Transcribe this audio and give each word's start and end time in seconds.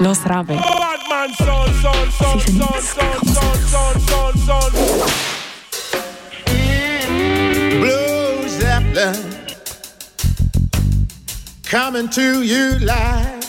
Los 0.00 0.24
Rabe. 0.24 0.56
Blue 7.80 8.48
Zeppelin 8.48 9.16
coming 11.64 12.08
to 12.10 12.42
you 12.42 12.78
live. 12.80 13.44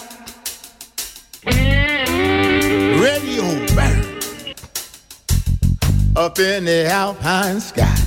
Radio 3.02 3.44
burn 3.76 4.54
up 6.16 6.40
in 6.40 6.66
the 6.66 6.88
alpine 6.90 7.60
sky. 7.60 8.07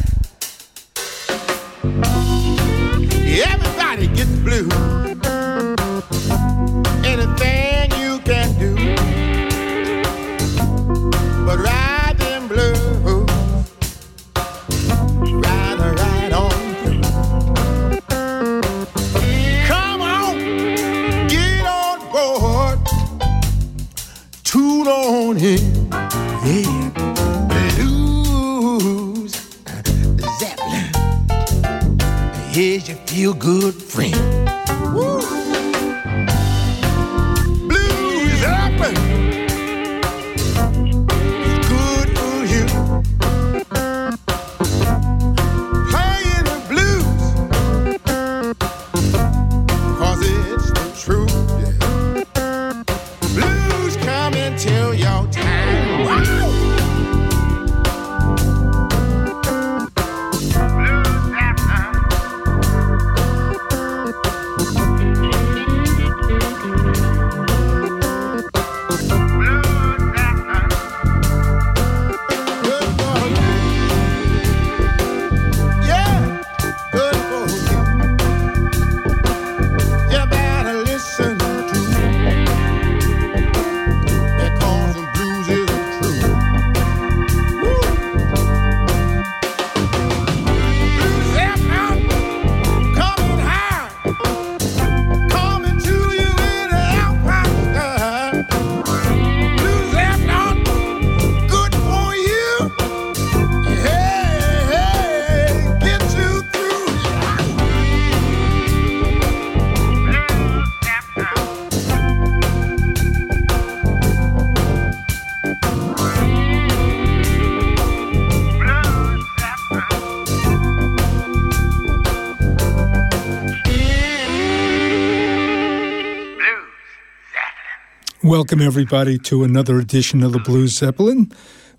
Welcome, 128.31 128.63
everybody, 128.63 129.19
to 129.19 129.43
another 129.43 129.81
edition 129.81 130.23
of 130.23 130.31
the 130.31 130.39
Blues 130.39 130.77
Zeppelin. 130.77 131.33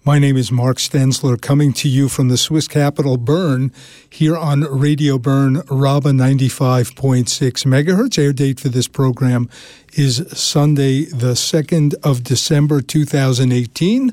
My 0.03 0.19
name 0.19 0.35
is 0.35 0.51
Mark 0.51 0.79
Stensler, 0.79 1.39
coming 1.39 1.71
to 1.71 1.87
you 1.87 2.09
from 2.09 2.27
the 2.27 2.35
Swiss 2.35 2.67
capital, 2.67 3.15
Bern, 3.15 3.71
here 4.09 4.35
on 4.35 4.63
Radio 4.63 5.17
Bern, 5.17 5.61
Rabe 5.69 6.11
95.6 6.11 7.23
megahertz. 7.65 8.19
Air 8.19 8.33
date 8.33 8.59
for 8.59 8.67
this 8.67 8.89
program 8.89 9.47
is 9.93 10.25
Sunday, 10.37 11.05
the 11.05 11.35
2nd 11.35 11.93
of 12.03 12.21
December, 12.21 12.81
2018. 12.81 14.11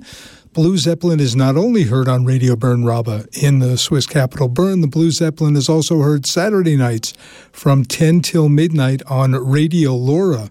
Blue 0.53 0.79
Zeppelin 0.79 1.19
is 1.19 1.35
not 1.35 1.57
only 1.57 1.83
heard 1.83 2.07
on 2.07 2.25
Radio 2.25 2.55
Bern 2.55 2.85
Rabe 2.85 3.27
in 3.43 3.59
the 3.59 3.77
Swiss 3.77 4.07
capital 4.07 4.47
Bern, 4.47 4.81
the 4.81 4.87
Blue 4.87 5.11
Zeppelin 5.11 5.57
is 5.57 5.69
also 5.69 6.03
heard 6.03 6.25
Saturday 6.25 6.77
nights 6.77 7.15
from 7.51 7.85
10 7.85 8.21
till 8.21 8.49
midnight 8.49 9.03
on 9.09 9.33
Radio 9.33 9.91
LoRa 9.91 10.51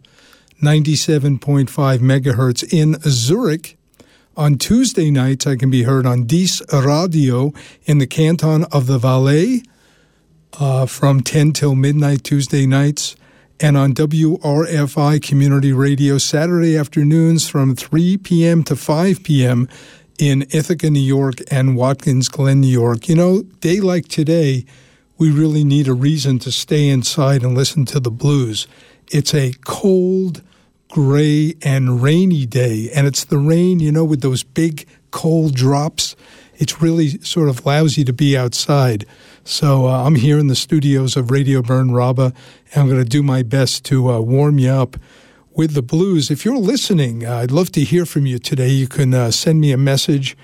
97.5 0.62 1.68
megahertz 2.00 2.64
in 2.74 3.00
Zurich. 3.02 3.78
On 4.36 4.58
Tuesday 4.58 5.10
nights, 5.10 5.48
I 5.48 5.56
can 5.56 5.70
be 5.70 5.84
heard 5.84 6.06
on 6.06 6.28
Dies 6.28 6.62
Radio 6.72 7.54
in 7.86 7.98
the 7.98 8.08
canton 8.08 8.66
of 8.72 8.88
the 8.88 8.98
Valais 8.98 9.64
uh, 10.60 10.86
from 10.86 11.22
10 11.22 11.54
till 11.54 11.76
midnight 11.76 12.24
Tuesday 12.24 12.66
nights, 12.66 13.16
and 13.60 13.76
on 13.78 13.94
WRFI 13.94 15.22
Community 15.22 15.74
Radio 15.74 16.18
Saturday 16.18 16.78
afternoons 16.78 17.50
from 17.50 17.76
3 17.76 18.18
p.m. 18.18 18.64
to 18.64 18.76
5 18.76 19.24
p.m. 19.24 19.68
in 20.20 20.44
Ithaca, 20.52 20.90
New 20.90 21.00
York, 21.00 21.36
and 21.50 21.76
Watkins 21.76 22.30
Glen, 22.30 22.62
New 22.62 22.68
York. 22.68 23.10
You 23.10 23.16
know, 23.16 23.42
day 23.60 23.80
like 23.80 24.08
today, 24.08 24.66
we 25.18 25.32
really 25.32 25.64
need 25.64 25.88
a 25.88 25.94
reason 25.94 26.38
to 26.40 26.52
stay 26.52 26.88
inside 26.88 27.44
and 27.44 27.56
listen 27.56 27.86
to 27.86 28.00
the 28.00 28.12
blues. 28.12 28.68
It's 29.12 29.34
a 29.34 29.54
cold, 29.66 30.44
gray, 30.90 31.56
and 31.62 32.02
rainy 32.02 32.46
day. 32.46 32.90
And 32.94 33.08
it's 33.08 33.26
the 33.26 33.38
rain, 33.38 33.80
you 33.80 33.92
know, 33.92 34.06
with 34.06 34.22
those 34.22 34.44
big 34.44 34.88
cold 35.12 35.54
drops. 35.54 36.16
It's 36.56 36.82
really 36.82 37.20
sort 37.22 37.50
of 37.50 37.66
lousy 37.66 38.04
to 38.04 38.14
be 38.14 38.38
outside. 38.38 39.06
So 39.44 39.88
uh, 39.88 40.04
I'm 40.04 40.16
here 40.16 40.40
in 40.40 40.48
the 40.48 40.56
studios 40.56 41.16
of 41.16 41.32
Radio 41.32 41.62
Bern 41.62 41.90
Rabe, 41.90 42.20
and 42.20 42.34
I'm 42.76 42.88
going 42.88 43.04
to 43.04 43.06
do 43.06 43.24
my 43.24 43.44
best 43.44 43.86
to 43.86 44.12
uh, 44.12 44.20
warm 44.20 44.60
you 44.60 44.72
up 44.72 44.98
with 45.54 45.74
the 45.74 45.82
blues. 45.82 46.30
If 46.30 46.46
you're 46.46 46.58
listening, 46.58 47.26
uh, 47.26 47.38
I'd 47.38 47.52
love 47.52 47.72
to 47.74 47.82
hear 47.82 48.06
from 48.06 48.26
you 48.26 48.40
today. 48.40 48.70
You 48.70 48.88
can 48.88 49.14
uh, 49.14 49.32
send 49.32 49.62
me 49.62 49.72
a 49.72 49.78
message 49.78 50.38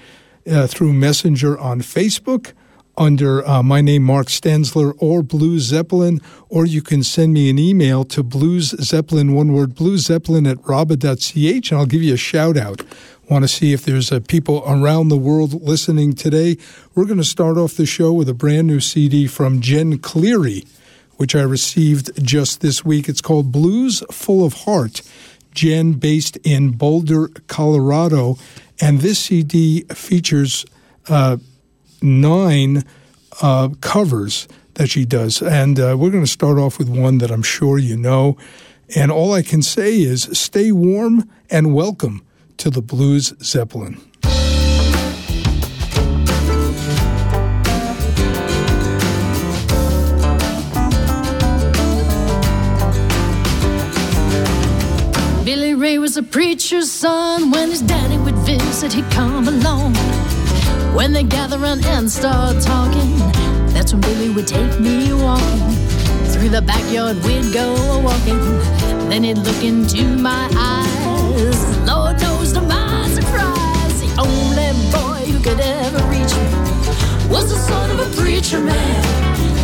uh, 0.50 0.68
through 0.68 0.94
Messenger 0.94 1.58
on 1.58 1.82
Facebook 1.82 2.54
under 2.98 3.48
uh, 3.48 3.64
my 3.64 3.82
name, 3.82 4.04
Mark 4.04 4.28
Stensler, 4.28 4.94
or 5.00 5.24
Blues 5.24 5.64
Zeppelin, 5.64 6.22
or 6.50 6.66
you 6.66 6.82
can 6.82 7.04
send 7.04 7.34
me 7.34 7.50
an 7.50 7.58
email 7.58 8.04
to 8.06 8.24
Blues 8.24 8.70
Zeppelin, 8.82 9.34
one 9.34 9.54
word, 9.54 9.76
Blues 9.76 10.06
Zeppelin 10.06 10.46
at 10.46 10.58
rabe.ch, 10.60 11.72
and 11.72 11.80
I'll 11.80 11.86
give 11.86 12.04
you 12.04 12.14
a 12.14 12.18
shout 12.18 12.58
out. 12.58 12.84
Want 13.30 13.44
to 13.44 13.48
see 13.48 13.74
if 13.74 13.86
there's 13.86 14.12
uh, 14.12 14.20
people 14.28 14.64
around 14.68 15.08
the 15.08 15.18
world 15.18 15.62
listening 15.64 16.14
today. 16.14 16.58
We're 16.94 17.06
going 17.06 17.18
to 17.18 17.24
start 17.24 17.58
off 17.58 17.76
the 17.76 17.86
show 17.86 18.14
with 18.14 18.30
a 18.30 18.34
brand 18.34 18.68
new 18.68 18.80
CD 18.80 19.28
from 19.28 19.62
Jen 19.62 19.98
Cleary, 19.98 20.66
which 21.18 21.36
I 21.36 21.42
received 21.42 22.24
just 22.24 22.62
this 22.62 22.84
week. 22.84 23.08
It's 23.08 23.22
called 23.22 23.52
Blues 23.52 24.04
Full 24.12 24.46
of 24.46 24.54
Heart. 24.66 25.02
Jen, 25.54 25.94
based 25.94 26.38
in 26.44 26.72
Boulder, 26.72 27.28
Colorado. 27.48 28.38
And 28.82 29.00
this 29.00 29.20
CD 29.20 29.82
features 29.84 30.66
uh, 31.08 31.38
nine 32.04 32.84
uh, 33.42 33.70
covers 33.82 34.48
that 34.76 34.90
she 34.90 35.06
does. 35.06 35.42
And 35.42 35.80
uh, 35.80 35.96
we're 35.98 36.12
going 36.12 36.24
to 36.24 36.32
start 36.32 36.58
off 36.58 36.78
with 36.78 36.90
one 36.90 37.18
that 37.20 37.32
I'm 37.32 37.44
sure 37.44 37.78
you 37.78 37.98
know. 37.98 38.38
And 38.96 39.12
all 39.12 39.34
I 39.34 39.42
can 39.42 39.64
say 39.64 40.02
is 40.02 40.24
stay 40.34 40.72
warm 40.72 41.30
and 41.50 41.74
welcome 41.74 42.24
to 42.58 42.70
the 42.70 42.82
Blues 42.82 43.34
Zeppelin. 43.42 44.00
Billy 55.46 55.76
Ray 55.76 55.98
was 55.98 56.18
a 56.18 56.24
preacher's 56.24 56.92
son. 56.92 57.52
When 57.52 57.70
his 57.70 57.82
daddy 57.82 58.18
would 58.18 58.36
visit, 58.36 58.94
he'd 58.94 59.10
come 59.12 59.48
along. 59.48 59.94
When 60.94 61.12
they 61.12 61.24
gather 61.24 61.58
and 61.66 62.10
start 62.10 62.62
talking, 62.62 63.18
that's 63.74 63.94
when 63.94 64.02
Billy 64.02 64.30
would 64.30 64.46
take 64.46 64.80
me 64.80 65.12
walking. 65.12 65.76
Through 66.32 66.50
the 66.50 66.62
backyard 66.62 67.18
we'd 67.26 67.52
go 67.52 67.74
walking, 68.04 68.40
then 69.10 69.24
he'd 69.24 69.40
look 69.40 69.64
into 69.64 70.06
my 70.06 70.48
eyes. 70.56 71.60
Lord 71.88 72.22
knows 72.22 72.54
to 72.54 72.62
my 72.62 73.10
surprise, 73.10 74.00
the 74.02 74.12
only 74.22 74.70
boy 74.92 75.32
who 75.32 75.40
could 75.44 75.60
ever 75.60 75.98
reach 76.10 76.34
me 76.36 77.28
was 77.28 77.50
the 77.50 77.58
son 77.58 77.90
of 77.92 78.00
a 78.00 78.22
preacher 78.22 78.60
man. 78.60 79.04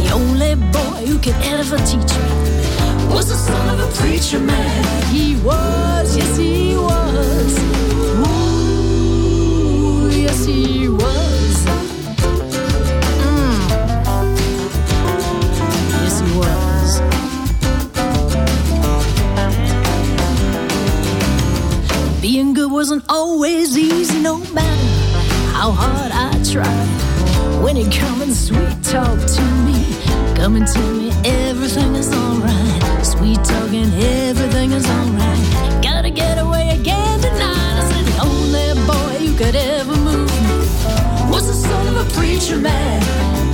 The 0.04 0.12
only 0.12 0.56
boy 0.56 1.06
who 1.06 1.20
could 1.20 1.40
ever 1.44 1.78
teach 1.78 2.12
me 2.18 3.14
was 3.14 3.30
the 3.30 3.36
son 3.36 3.70
of 3.70 3.80
a 3.80 3.92
preacher 4.02 4.40
man. 4.40 5.14
He 5.14 5.36
was, 5.38 6.18
yes, 6.18 6.38
he 6.38 6.76
was 6.76 7.79
yes 10.30 10.46
he 10.46 10.88
was. 10.88 11.66
Mm. 13.26 13.60
Yes 16.04 16.20
he 16.22 16.30
was. 16.38 17.02
Being 22.22 22.54
good 22.54 22.72
wasn't 22.72 23.04
always 23.10 23.78
easy, 23.78 24.22
no 24.22 24.38
matter 24.54 24.88
how 25.58 25.72
hard 25.72 26.12
I 26.12 26.32
tried. 26.44 26.88
When 27.64 27.76
he 27.76 27.90
come 27.90 28.22
and 28.22 28.34
sweet 28.34 28.84
talk 28.84 29.20
to 29.36 29.42
me, 29.66 29.80
come 30.36 30.56
and 30.56 30.68
tell 30.68 30.94
me 30.94 31.12
everything 31.26 31.96
is 31.96 32.14
alright. 32.14 33.06
Sweet 33.06 33.44
talking, 33.44 33.92
everything 34.28 34.72
is 34.72 34.88
alright. 34.88 35.84
Gotta 35.84 36.12
get 36.12 36.38
away 36.38 36.70
again 36.70 37.20
tonight. 37.20 37.76
I 37.82 37.84
said, 37.92 38.06
oh, 38.22 38.50
there, 38.52 38.76
boy, 38.88 39.26
you 39.26 39.36
could 39.36 39.56
a 42.00 42.06
preacher 42.12 42.58
man. 42.58 43.02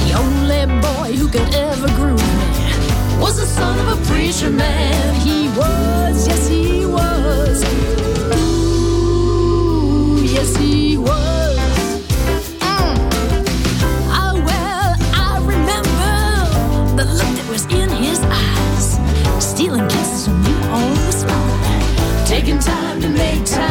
The 0.06 0.14
only 0.14 0.66
boy 0.80 1.16
who 1.18 1.28
could 1.28 1.54
ever 1.56 1.88
groove 1.98 2.22
me 2.22 3.20
was 3.20 3.38
the 3.38 3.46
son 3.46 3.80
of 3.80 3.88
a 3.98 4.02
preacher 4.06 4.52
man. 4.52 5.16
He 5.16 5.48
was, 5.58 6.28
yes, 6.28 6.48
he 6.48 6.86
was. 6.86 7.64
Ooh, 8.38 10.22
yes, 10.24 10.56
he 10.58 10.98
was. 10.98 11.58
Mm. 12.60 12.96
Oh, 14.22 14.36
well, 14.46 14.96
I 15.14 15.40
remember 15.42 16.16
the 16.96 17.06
look 17.06 17.32
that 17.38 17.48
was 17.50 17.66
in 17.66 17.90
his 17.90 18.20
eyes, 18.22 19.00
stealing 19.44 19.88
kisses 19.88 20.26
from 20.28 20.44
you 20.46 20.56
on 20.70 20.94
the 20.94 21.12
spot, 21.12 22.28
taking 22.28 22.60
time 22.60 23.02
to 23.02 23.10
make 23.10 23.44
time. 23.46 23.65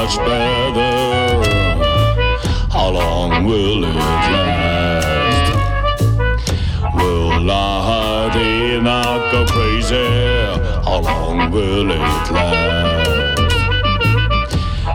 Much 0.00 0.16
better. 0.18 0.94
How 2.70 2.88
long 2.90 3.44
will 3.44 3.82
it 3.84 3.96
last? 4.34 5.46
Will 6.94 7.50
I 7.50 8.30
did 8.32 8.82
not 8.84 9.32
go 9.32 9.44
crazy? 9.46 10.08
How 10.86 11.00
long 11.00 11.50
will 11.50 11.90
it 11.90 12.30
last? 12.36 13.40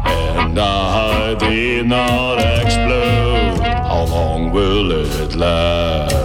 And 0.06 0.58
I 0.58 1.36
did 1.36 1.86
not 1.88 2.38
explode. 2.62 3.60
How 3.92 4.06
long 4.06 4.52
will 4.52 4.90
it 4.92 5.36
last? 5.36 6.16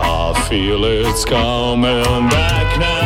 I 0.00 0.46
feel 0.48 0.82
it's 0.84 1.24
coming 1.26 2.28
back 2.30 2.78
now. 2.78 3.05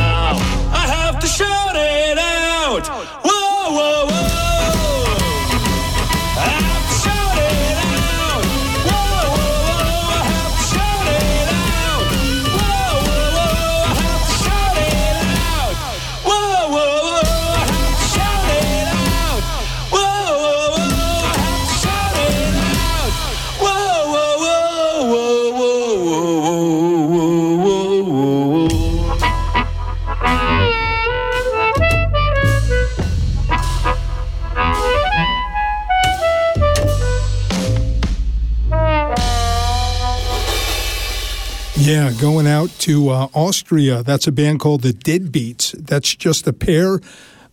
Austria. 43.51 44.05
That's 44.05 44.29
a 44.29 44.33
band 44.33 44.61
called 44.61 44.83
the 44.83 44.93
Deadbeats. 44.93 45.73
That's 45.73 46.15
just 46.15 46.47
a 46.47 46.53
pair 46.53 47.01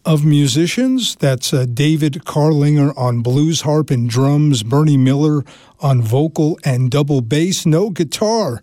of 0.06 0.24
musicians. 0.24 1.16
That's 1.16 1.52
uh, 1.52 1.66
David 1.66 2.22
Carlinger 2.24 2.96
on 2.96 3.24
blues 3.24 3.62
harp 3.62 3.90
and 3.90 4.08
drums, 4.08 4.62
Bernie 4.62 4.96
Miller 4.96 5.44
on 5.80 6.04
vocal 6.04 6.60
and 6.64 6.92
double 6.92 7.22
bass, 7.22 7.66
no 7.66 7.90
guitar. 7.90 8.62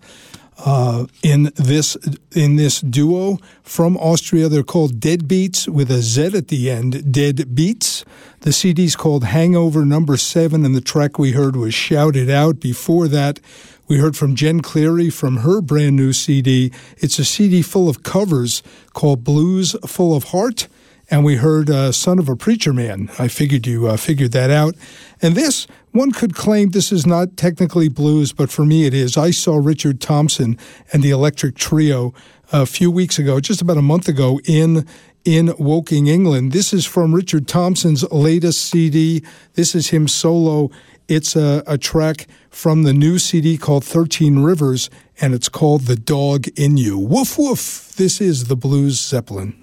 Uh, 0.64 1.06
in 1.24 1.50
this 1.56 1.96
in 2.30 2.54
this 2.54 2.80
duo 2.80 3.38
from 3.64 3.96
Austria, 3.96 4.48
they're 4.48 4.62
called 4.62 5.00
Deadbeats 5.00 5.66
with 5.66 5.90
a 5.90 6.02
Z 6.02 6.36
at 6.36 6.46
the 6.46 6.70
end. 6.70 7.12
Dead 7.12 7.52
Beats. 7.56 8.04
The 8.42 8.52
CD's 8.52 8.94
called 8.94 9.24
Hangover 9.24 9.84
Number 9.84 10.16
Seven, 10.16 10.64
and 10.64 10.76
the 10.76 10.80
track 10.80 11.18
we 11.18 11.32
heard 11.32 11.56
was 11.56 11.74
Shouted 11.74 12.30
Out." 12.30 12.60
Before 12.60 13.08
that, 13.08 13.40
we 13.86 13.98
heard 13.98 14.16
from 14.16 14.34
Jen 14.34 14.60
Cleary 14.60 15.10
from 15.10 15.38
her 15.38 15.60
brand 15.60 15.96
new 15.96 16.12
CD. 16.12 16.72
It's 16.98 17.18
a 17.18 17.24
CD 17.24 17.62
full 17.62 17.88
of 17.88 18.02
covers 18.02 18.62
called 18.92 19.24
Blues 19.24 19.76
Full 19.86 20.16
of 20.16 20.24
Heart. 20.24 20.68
And 21.10 21.22
we 21.24 21.36
heard 21.36 21.68
uh, 21.68 21.92
Son 21.92 22.18
of 22.18 22.30
a 22.30 22.36
Preacher 22.36 22.72
Man. 22.72 23.10
I 23.18 23.28
figured 23.28 23.66
you 23.66 23.86
uh, 23.86 23.98
figured 23.98 24.32
that 24.32 24.50
out. 24.50 24.74
And 25.20 25.34
this, 25.34 25.66
one 25.92 26.12
could 26.12 26.34
claim 26.34 26.70
this 26.70 26.90
is 26.90 27.06
not 27.06 27.36
technically 27.36 27.88
blues, 27.88 28.32
but 28.32 28.50
for 28.50 28.64
me 28.64 28.86
it 28.86 28.94
is. 28.94 29.16
I 29.18 29.30
saw 29.30 29.56
Richard 29.56 30.00
Thompson 30.00 30.58
and 30.92 31.02
the 31.02 31.10
Electric 31.10 31.56
Trio 31.56 32.14
a 32.52 32.64
few 32.64 32.90
weeks 32.90 33.18
ago, 33.18 33.38
just 33.38 33.60
about 33.60 33.76
a 33.76 33.82
month 33.82 34.08
ago, 34.08 34.40
in 34.44 34.86
in 35.24 35.54
Woking, 35.58 36.06
England. 36.06 36.52
This 36.52 36.72
is 36.72 36.84
from 36.84 37.14
Richard 37.14 37.48
Thompson's 37.48 38.02
latest 38.10 38.62
CD. 38.62 39.22
This 39.54 39.74
is 39.74 39.88
him 39.88 40.06
solo. 40.06 40.70
It's 41.06 41.36
a, 41.36 41.62
a 41.66 41.76
track 41.76 42.26
from 42.48 42.84
the 42.84 42.94
new 42.94 43.18
CD 43.18 43.58
called 43.58 43.84
13 43.84 44.38
Rivers, 44.38 44.88
and 45.20 45.34
it's 45.34 45.50
called 45.50 45.82
The 45.82 45.96
Dog 45.96 46.48
in 46.56 46.78
You. 46.78 46.98
Woof, 46.98 47.36
woof. 47.38 47.92
This 47.96 48.22
is 48.22 48.44
the 48.44 48.56
Blues 48.56 48.98
Zeppelin. 48.98 49.54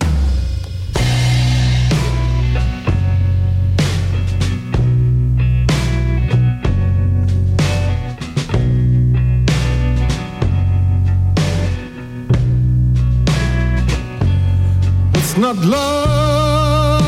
It's 15.16 15.38
not 15.38 15.56
love 15.58 17.02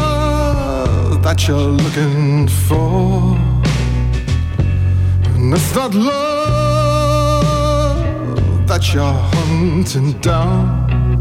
that 1.21 1.47
you're 1.47 1.59
looking 1.59 2.47
for. 2.47 3.42
And 5.43 5.53
it's 5.53 5.75
not 5.75 5.93
love 5.93 6.15
that 8.65 8.93
you're 8.93 9.03
hunting 9.03 10.13
down. 10.21 11.19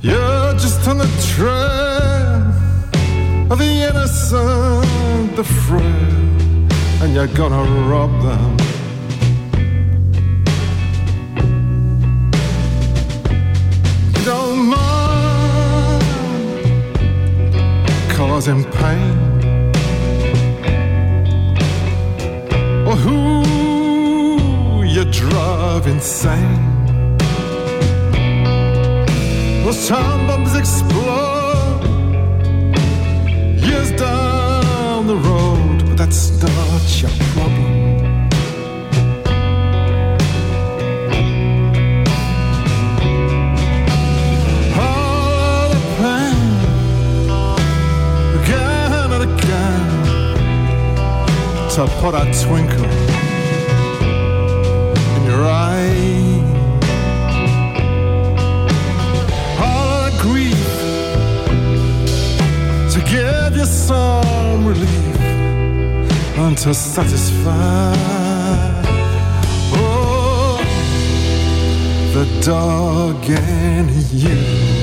You're 0.00 0.54
just 0.54 0.88
on 0.88 0.98
the 0.98 1.06
trail 1.34 2.52
of 3.52 3.58
the 3.58 3.72
innocent, 3.88 5.36
the 5.36 5.44
frail, 5.44 5.82
and 7.00 7.14
you're 7.14 7.28
gonna 7.28 7.62
rob 7.88 8.10
them. 8.24 8.56
Don't 14.24 14.66
mind 14.66 16.02
causing 18.16 18.64
pain 18.64 19.35
or 22.86 22.94
who 22.94 24.84
you 24.84 25.04
drive 25.06 25.86
insane. 25.88 26.76
Those 29.64 29.88
time 29.88 30.26
bombs 30.28 30.54
explode 30.54 31.82
years 33.58 33.90
down 33.92 35.08
the 35.08 35.16
road, 35.16 35.84
but 35.86 35.96
that's 35.96 36.40
not 36.40 37.02
your 37.02 37.10
problem. 37.32 38.05
Put 51.84 52.14
a 52.14 52.24
twinkle 52.42 52.84
in 55.14 55.24
your 55.26 55.44
eye. 55.44 56.40
All 59.60 60.10
the 60.10 60.16
grief 60.22 60.56
to 62.94 63.00
give 63.00 63.56
you 63.58 63.66
some 63.66 64.66
relief 64.66 65.20
and 66.38 66.56
to 66.58 66.72
satisfy. 66.72 67.92
Oh, 69.74 70.58
the 72.14 72.24
dog 72.42 73.22
in 73.28 73.90
you. 74.12 74.75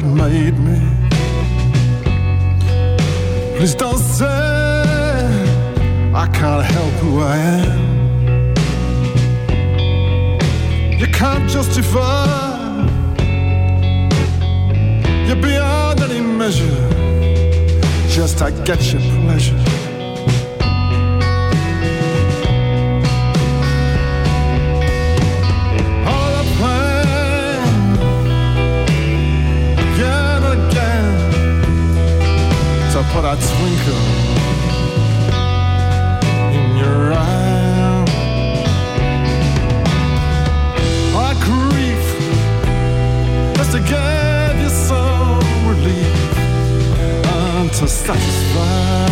God 0.00 0.14
made 0.14 0.58
me. 0.58 0.78
Please 3.56 3.74
don't 3.74 3.98
say 3.98 4.26
I 6.14 6.26
can't 6.32 6.64
help 6.64 6.92
who 7.02 7.20
I 7.20 7.36
am. 7.36 7.80
You 10.98 11.06
can't 11.06 11.50
justify. 11.50 12.26
You're 15.26 15.42
beyond 15.42 16.00
any 16.00 16.20
measure. 16.20 16.88
Just 18.08 18.40
I 18.42 18.50
get 18.64 18.92
your 18.92 19.02
pleasure. 19.02 19.59
Satisfy 48.10 49.06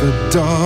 the 0.00 0.30
dog 0.30 0.65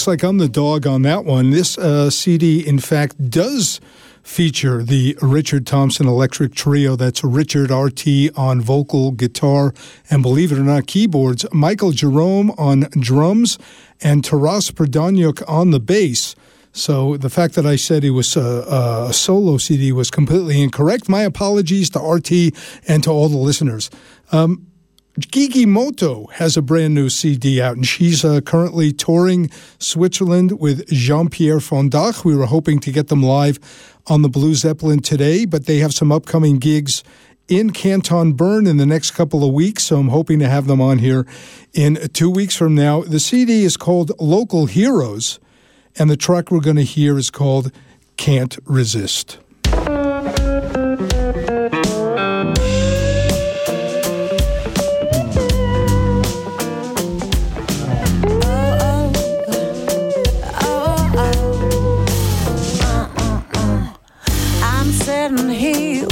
looks 0.00 0.06
like 0.06 0.22
I'm 0.22 0.38
the 0.38 0.48
dog 0.48 0.86
on 0.86 1.02
that 1.02 1.26
one. 1.26 1.50
This 1.50 1.76
uh, 1.76 2.08
CD, 2.08 2.66
in 2.66 2.78
fact, 2.78 3.28
does 3.28 3.82
feature 4.22 4.82
the 4.82 5.14
Richard 5.20 5.66
Thompson 5.66 6.06
Electric 6.06 6.54
Trio. 6.54 6.96
That's 6.96 7.22
Richard 7.22 7.70
RT 7.70 8.34
on 8.34 8.62
vocal, 8.62 9.10
guitar, 9.10 9.74
and 10.08 10.22
believe 10.22 10.52
it 10.52 10.58
or 10.58 10.62
not, 10.62 10.86
keyboards. 10.86 11.44
Michael 11.52 11.90
Jerome 11.90 12.50
on 12.52 12.86
drums, 12.92 13.58
and 14.00 14.24
Taras 14.24 14.70
Prodaniuk 14.70 15.42
on 15.46 15.70
the 15.70 15.80
bass. 15.80 16.34
So 16.72 17.18
the 17.18 17.28
fact 17.28 17.54
that 17.56 17.66
I 17.66 17.76
said 17.76 18.02
it 18.02 18.10
was 18.10 18.38
a, 18.38 19.08
a 19.10 19.12
solo 19.12 19.58
CD 19.58 19.92
was 19.92 20.10
completely 20.10 20.62
incorrect. 20.62 21.10
My 21.10 21.24
apologies 21.24 21.90
to 21.90 21.98
RT 21.98 22.54
and 22.88 23.04
to 23.04 23.10
all 23.10 23.28
the 23.28 23.36
listeners. 23.36 23.90
Um, 24.32 24.69
Gigi 25.18 25.66
Moto 25.66 26.26
has 26.34 26.56
a 26.56 26.62
brand 26.62 26.94
new 26.94 27.08
CD 27.08 27.60
out, 27.60 27.74
and 27.74 27.86
she's 27.86 28.24
uh, 28.24 28.40
currently 28.42 28.92
touring 28.92 29.50
Switzerland 29.80 30.60
with 30.60 30.86
Jean 30.88 31.28
Pierre 31.28 31.58
Fondach. 31.58 32.24
We 32.24 32.36
were 32.36 32.46
hoping 32.46 32.78
to 32.80 32.92
get 32.92 33.08
them 33.08 33.20
live 33.20 33.58
on 34.06 34.22
the 34.22 34.28
Blue 34.28 34.54
Zeppelin 34.54 35.00
today, 35.00 35.46
but 35.46 35.66
they 35.66 35.78
have 35.78 35.92
some 35.92 36.12
upcoming 36.12 36.58
gigs 36.58 37.02
in 37.48 37.70
Canton 37.70 38.34
Bern 38.34 38.68
in 38.68 38.76
the 38.76 38.86
next 38.86 39.10
couple 39.10 39.42
of 39.42 39.52
weeks, 39.52 39.82
so 39.82 39.98
I'm 39.98 40.08
hoping 40.10 40.38
to 40.38 40.48
have 40.48 40.68
them 40.68 40.80
on 40.80 40.98
here 40.98 41.26
in 41.72 41.96
two 42.12 42.30
weeks 42.30 42.54
from 42.54 42.76
now. 42.76 43.02
The 43.02 43.18
CD 43.18 43.64
is 43.64 43.76
called 43.76 44.12
Local 44.20 44.66
Heroes, 44.66 45.40
and 45.96 46.08
the 46.08 46.16
track 46.16 46.52
we're 46.52 46.60
going 46.60 46.76
to 46.76 46.84
hear 46.84 47.18
is 47.18 47.30
called 47.30 47.72
Can't 48.16 48.56
Resist. 48.64 49.38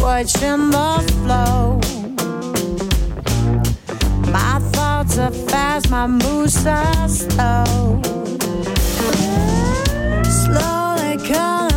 Watching 0.08 0.70
the 0.70 0.90
flow. 1.20 1.78
My 4.32 4.58
thoughts 4.72 5.18
are 5.18 5.36
fast, 5.50 5.90
my 5.90 6.06
moves 6.06 6.64
are 6.64 7.08
slow. 7.08 8.00
Slowly 10.40 11.12
cutting 11.28 11.67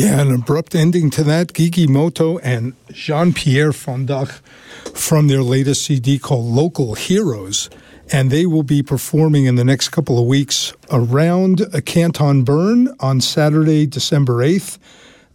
Yeah, 0.00 0.22
an 0.22 0.32
abrupt 0.32 0.74
ending 0.74 1.10
to 1.10 1.24
that. 1.24 1.52
Gigi 1.52 1.86
Moto 1.86 2.38
and 2.38 2.72
Jean 2.90 3.34
Pierre 3.34 3.72
Fondach 3.72 4.40
from 4.94 5.28
their 5.28 5.42
latest 5.42 5.84
CD 5.84 6.18
called 6.18 6.46
Local 6.46 6.94
Heroes. 6.94 7.68
And 8.10 8.30
they 8.30 8.46
will 8.46 8.62
be 8.62 8.82
performing 8.82 9.44
in 9.44 9.56
the 9.56 9.64
next 9.64 9.90
couple 9.90 10.18
of 10.18 10.26
weeks 10.26 10.72
around 10.90 11.60
a 11.74 11.82
Canton 11.82 12.44
Bern 12.44 12.88
on 12.98 13.20
Saturday, 13.20 13.84
December 13.84 14.38
8th. 14.38 14.78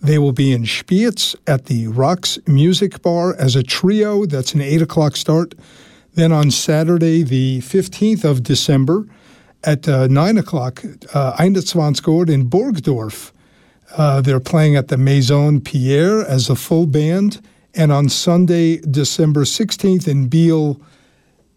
They 0.02 0.18
will 0.18 0.34
be 0.34 0.52
in 0.52 0.64
Spiez 0.64 1.36
at 1.46 1.66
the 1.66 1.86
Rocks 1.88 2.40
Music 2.48 3.04
Bar 3.04 3.36
as 3.36 3.56
a 3.56 3.62
trio. 3.62 4.26
That's 4.26 4.56
an 4.56 4.62
8 4.62 4.82
o'clock 4.82 5.16
start. 5.16 5.54
Then 6.16 6.32
on 6.32 6.50
Saturday, 6.50 7.22
the 7.22 7.60
15th 7.60 8.24
of 8.24 8.42
December 8.42 9.06
at 9.64 9.88
uh, 9.88 10.08
9 10.08 10.38
o'clock, 10.40 10.84
uh, 11.14 11.36
Einundzwanzigort 11.38 12.30
in 12.32 12.50
Burgdorf. 12.50 13.32
Uh, 13.98 14.22
they're 14.22 14.40
playing 14.40 14.76
at 14.76 14.90
the 14.90 14.98
Maison 14.98 15.62
Pierre 15.62 16.26
as 16.26 16.50
a 16.50 16.56
full 16.56 16.86
band, 16.86 17.42
and 17.74 17.92
on 17.92 18.10
Sunday, 18.10 18.78
December 18.78 19.42
16th 19.42 20.08
in 20.08 20.28
Biel. 20.28 20.80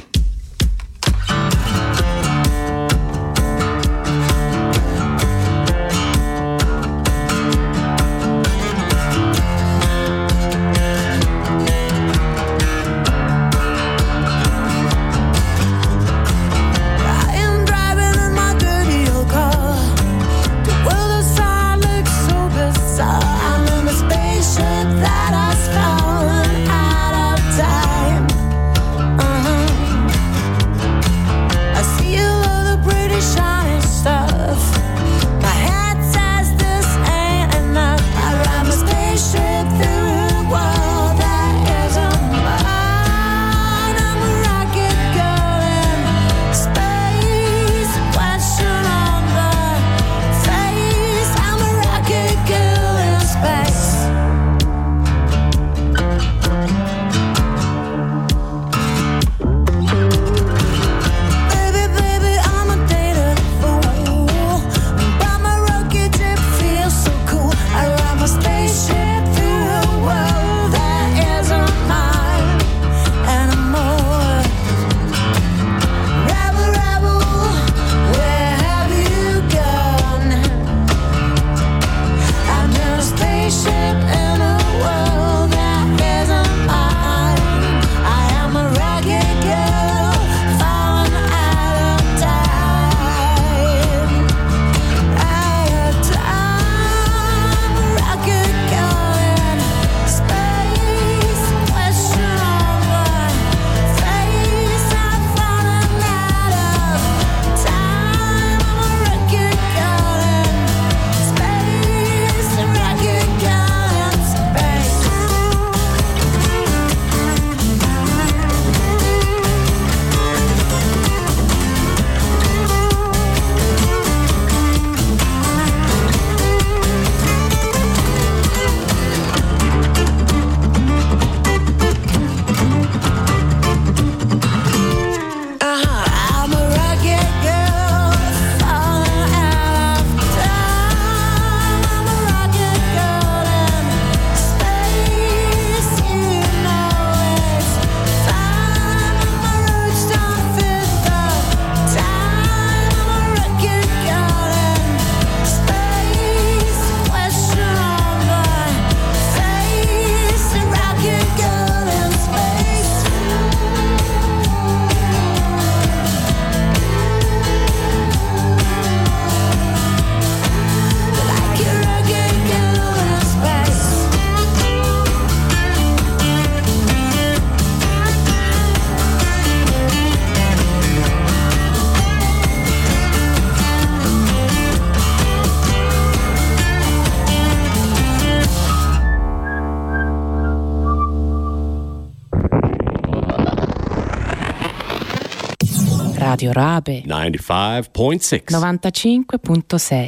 Radio 196.39 196.53
Rabe. 196.53 197.03
95.6 197.05 198.45
95.6 198.45 200.07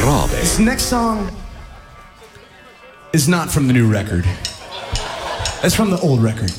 Rabe. 0.00 0.30
This 0.30 0.58
next 0.58 0.84
song 0.84 1.30
is 3.12 3.28
not 3.28 3.50
from 3.50 3.66
the 3.66 3.74
new 3.74 3.86
record. 3.86 4.24
It's 5.62 5.74
from 5.74 5.90
the 5.90 6.00
old 6.00 6.22
record. 6.22 6.50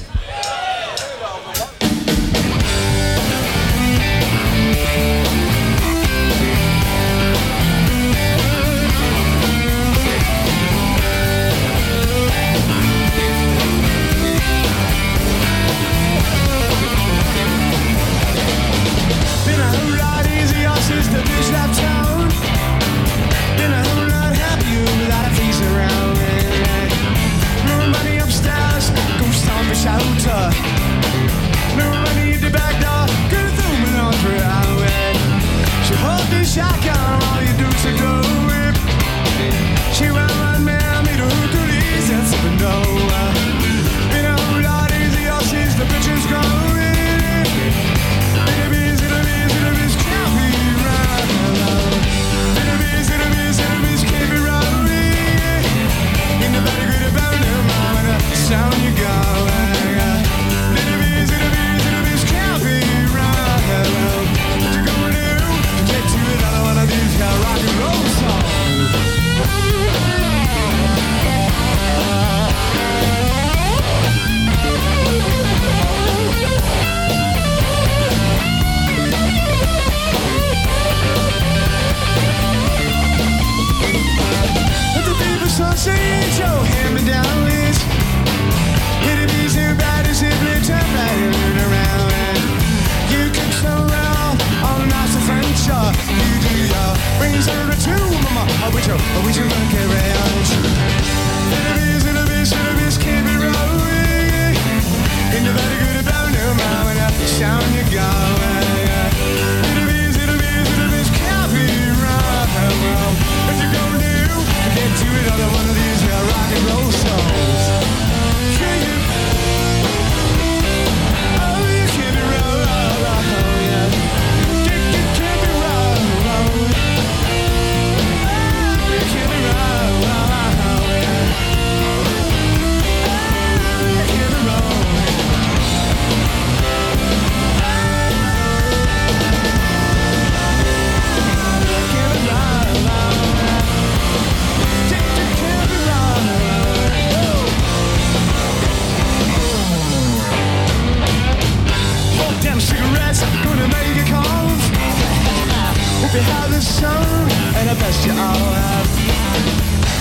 shown, 156.78 157.26
and 157.58 157.70
I 157.70 157.76
bet 157.82 158.06
you 158.06 158.12
all 158.12 158.54
have. 158.62 158.88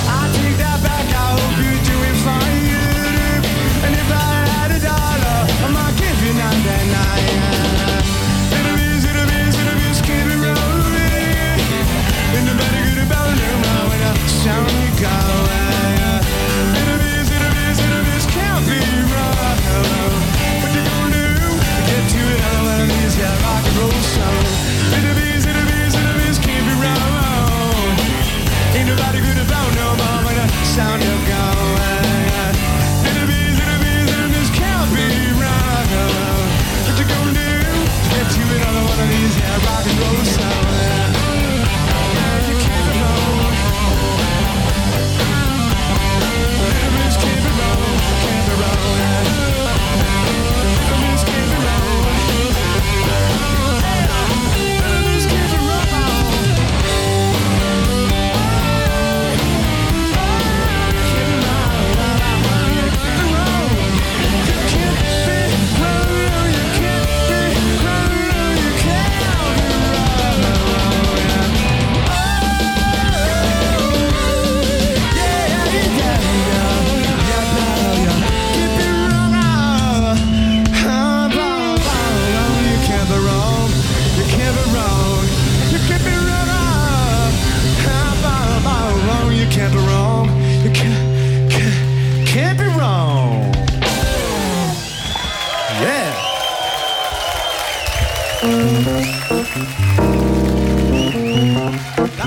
I 0.06 0.28
take 0.36 0.56
that 0.58 0.78
back, 0.84 1.06
I 1.14 1.28
hope 1.38 1.56
you 1.64 1.77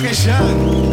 Dankeschön. 0.02 0.91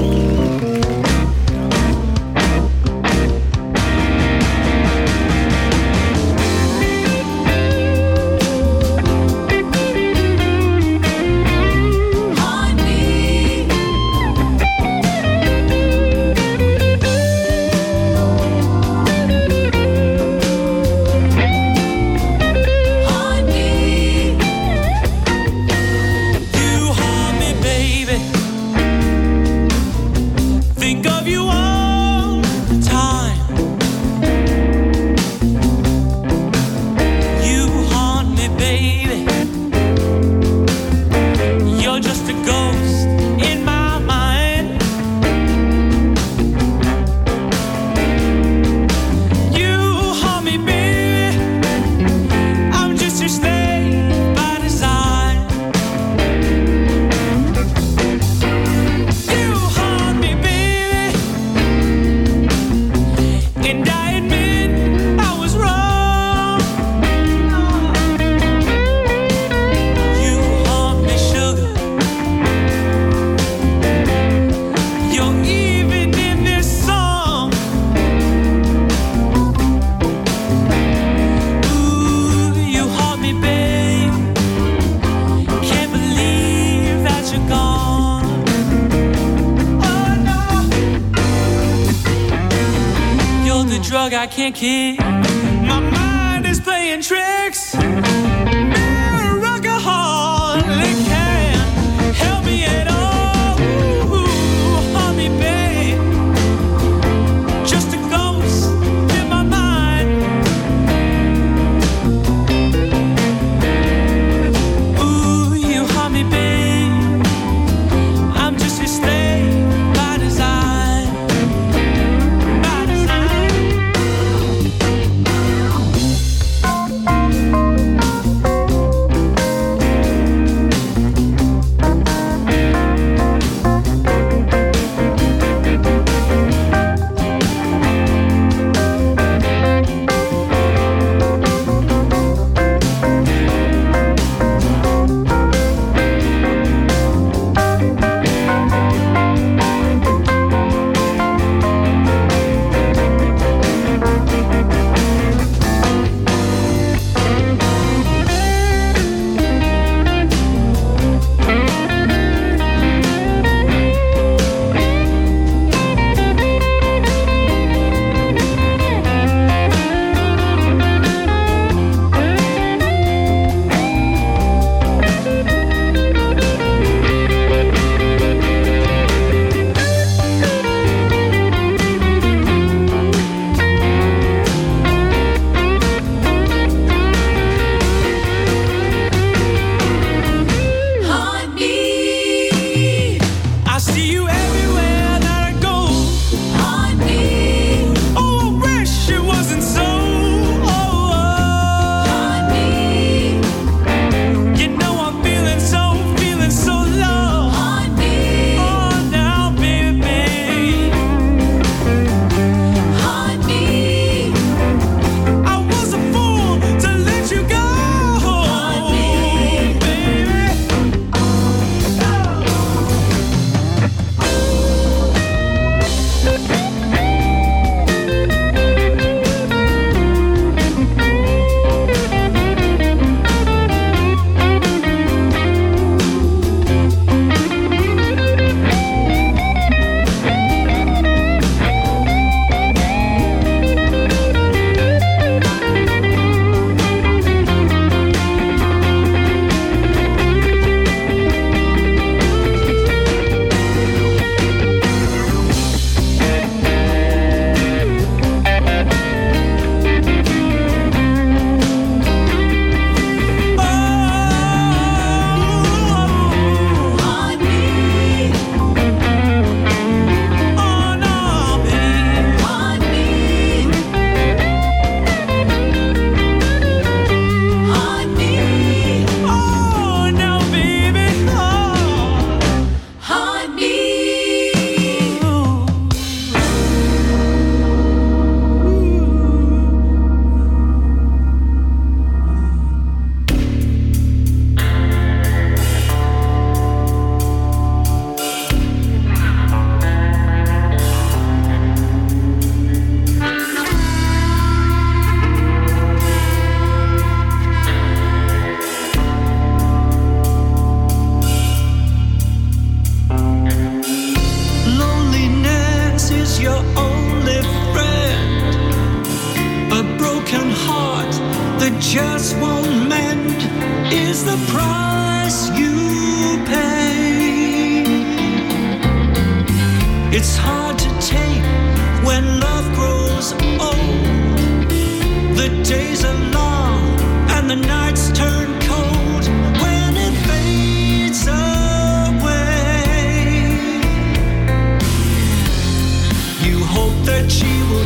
I 94.15 94.27
can't 94.27 94.55
kick. 94.55 95.08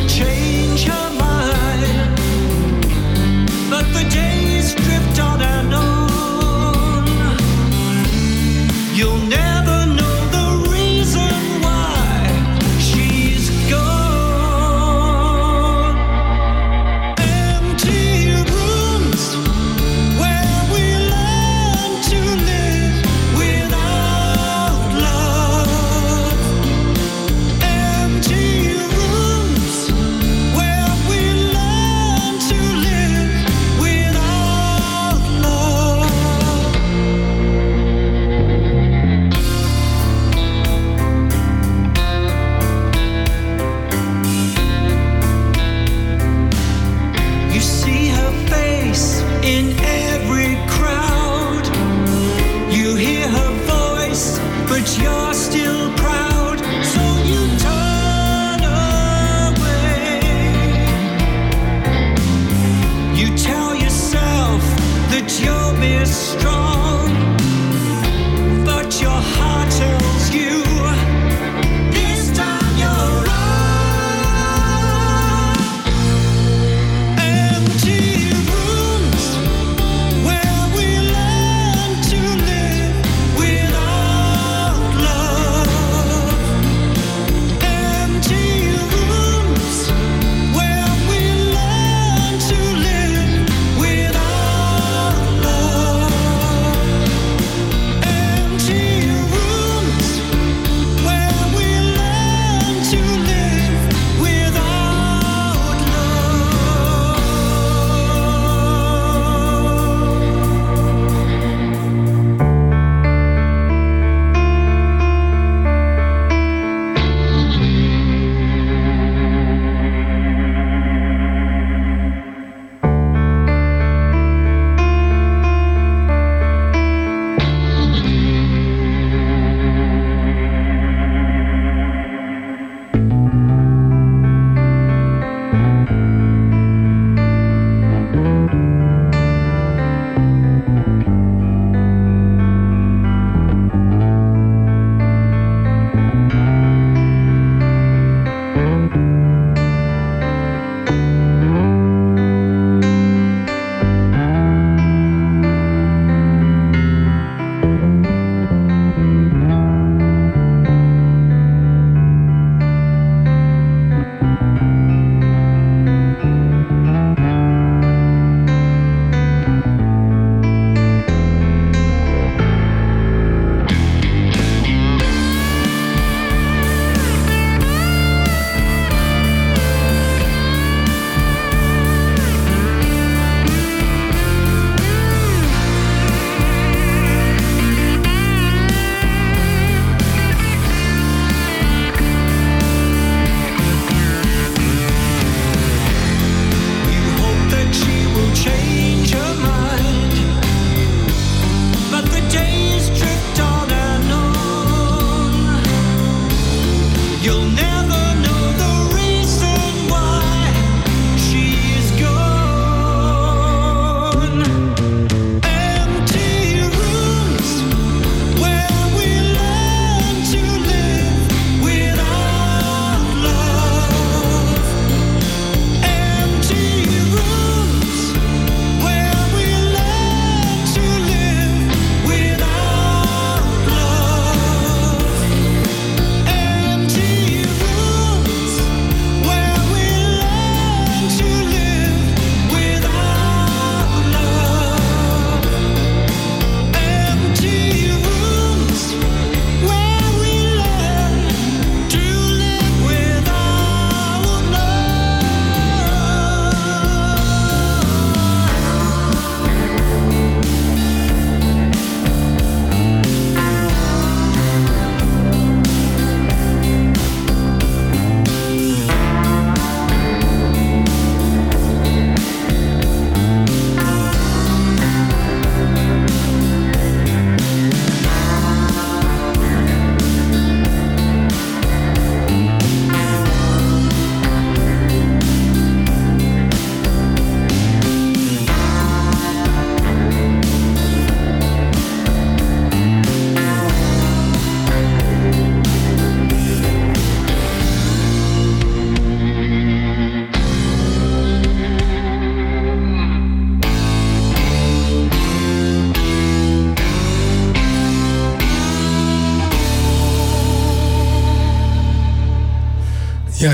She 0.09 0.42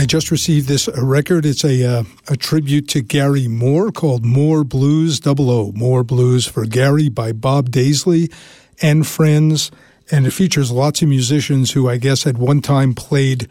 just 0.10 0.32
received 0.32 0.68
this 0.68 0.89
record. 0.97 1.45
It's 1.45 1.64
a 1.64 1.86
uh, 1.99 2.03
a 2.28 2.36
tribute 2.36 2.88
to 2.89 3.01
Gary 3.01 3.47
Moore 3.47 3.91
called 3.91 4.26
Moore 4.26 4.64
Blues 4.64 5.20
Double 5.20 5.51
O. 5.51 5.72
More 5.74 6.03
Blues 6.03 6.47
for 6.47 6.66
Gary 6.66 7.10
by 7.10 7.32
Bob 7.32 7.70
Daisley 7.70 8.34
and 8.82 9.05
friends, 9.05 9.70
and 10.10 10.26
it 10.26 10.32
features 10.32 10.72
lots 10.72 11.03
of 11.03 11.10
musicians 11.10 11.72
who 11.72 11.88
I 11.88 11.97
guess 11.97 12.26
at 12.26 12.38
one 12.38 12.60
time 12.62 12.95
played 12.95 13.47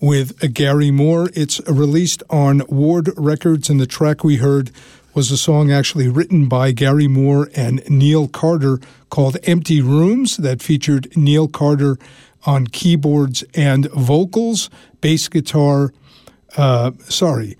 with 0.00 0.54
Gary 0.54 0.90
Moore. 0.90 1.28
It's 1.34 1.60
released 1.68 2.22
on 2.30 2.62
Ward 2.68 3.10
Records, 3.18 3.68
and 3.68 3.78
the 3.78 3.86
track 3.86 4.24
we 4.24 4.36
heard 4.36 4.70
was 5.12 5.30
a 5.30 5.36
song 5.36 5.70
actually 5.70 6.08
written 6.08 6.48
by 6.48 6.72
Gary 6.72 7.08
Moore 7.08 7.50
and 7.54 7.86
Neil 7.90 8.28
Carter 8.28 8.80
called 9.10 9.36
Empty 9.42 9.82
Rooms 9.82 10.38
that 10.38 10.62
featured 10.62 11.14
Neil 11.18 11.48
Carter 11.48 11.98
on 12.48 12.66
keyboards 12.66 13.44
and 13.54 13.90
vocals, 13.90 14.70
bass 15.02 15.28
guitar. 15.28 15.92
Uh, 16.56 16.92
sorry, 17.00 17.58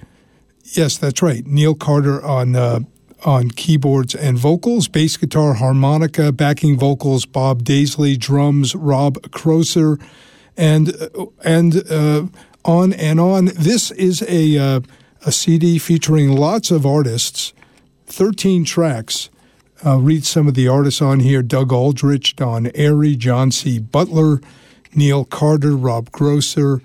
yes, 0.64 0.96
that's 0.96 1.20
right. 1.20 1.46
Neil 1.46 1.74
Carter 1.74 2.24
on 2.24 2.56
uh, 2.56 2.80
on 3.22 3.50
keyboards 3.50 4.14
and 4.14 4.38
vocals, 4.38 4.88
bass 4.88 5.18
guitar, 5.18 5.54
harmonica, 5.54 6.32
backing 6.32 6.78
vocals. 6.78 7.26
Bob 7.26 7.64
Daisley, 7.64 8.18
drums. 8.18 8.74
Rob 8.74 9.30
Grosser, 9.30 9.98
and 10.56 10.94
uh, 10.96 11.26
and 11.44 11.90
uh, 11.90 12.26
on 12.64 12.94
and 12.94 13.20
on. 13.20 13.46
This 13.46 13.90
is 13.90 14.22
a 14.26 14.56
uh, 14.56 14.80
a 15.26 15.32
CD 15.32 15.78
featuring 15.78 16.30
lots 16.34 16.70
of 16.70 16.86
artists, 16.86 17.52
thirteen 18.06 18.64
tracks. 18.64 19.28
I'll 19.84 20.00
read 20.00 20.24
some 20.24 20.48
of 20.48 20.54
the 20.54 20.66
artists 20.66 21.02
on 21.02 21.20
here: 21.20 21.42
Doug 21.42 21.74
Aldrich, 21.74 22.36
Don 22.36 22.68
Airey, 22.68 23.18
John 23.18 23.50
C. 23.50 23.78
Butler. 23.78 24.40
Neil 24.94 25.24
Carter, 25.24 25.76
Rob 25.76 26.10
Grosser, 26.12 26.80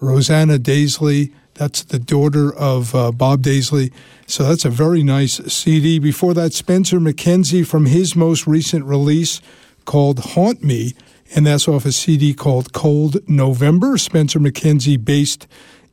Rosanna 0.00 0.58
Daisley. 0.58 1.32
That's 1.54 1.82
the 1.82 1.98
daughter 1.98 2.54
of 2.54 2.94
uh, 2.94 3.12
Bob 3.12 3.42
Daisley. 3.42 3.92
So 4.26 4.44
that's 4.44 4.64
a 4.64 4.70
very 4.70 5.02
nice 5.02 5.34
CD. 5.52 5.98
Before 5.98 6.34
that, 6.34 6.52
Spencer 6.52 6.98
Mackenzie 6.98 7.62
from 7.62 7.86
his 7.86 8.16
most 8.16 8.46
recent 8.46 8.84
release 8.84 9.40
called 9.84 10.18
Haunt 10.20 10.62
Me, 10.62 10.94
and 11.34 11.46
that's 11.46 11.68
off 11.68 11.84
a 11.84 11.92
CD 11.92 12.34
called 12.34 12.72
Cold 12.72 13.28
November. 13.28 13.98
Spencer 13.98 14.40
Mackenzie, 14.40 14.96
based 14.96 15.46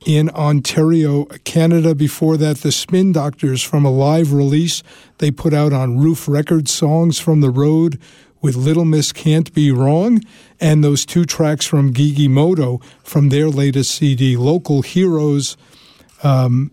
in 0.05 0.29
Ontario, 0.31 1.25
Canada. 1.43 1.93
Before 1.93 2.37
that, 2.37 2.57
the 2.57 2.71
Spin 2.71 3.11
Doctors 3.11 3.61
from 3.61 3.85
a 3.85 3.91
live 3.91 4.33
release 4.33 4.81
they 5.19 5.29
put 5.29 5.53
out 5.53 5.73
on 5.73 5.99
Ruf 5.99 6.27
Records, 6.27 6.71
Songs 6.71 7.19
from 7.19 7.41
the 7.41 7.51
Road 7.51 7.99
with 8.41 8.55
Little 8.55 8.85
Miss 8.85 9.11
Can't 9.11 9.53
Be 9.53 9.71
Wrong, 9.71 10.21
and 10.59 10.83
those 10.83 11.05
two 11.05 11.25
tracks 11.25 11.65
from 11.65 11.93
Gigi 11.93 12.27
Moto 12.27 12.81
from 13.03 13.29
their 13.29 13.49
latest 13.49 13.95
CD, 13.95 14.35
Local 14.37 14.81
Heroes. 14.81 15.57
Um, 16.23 16.71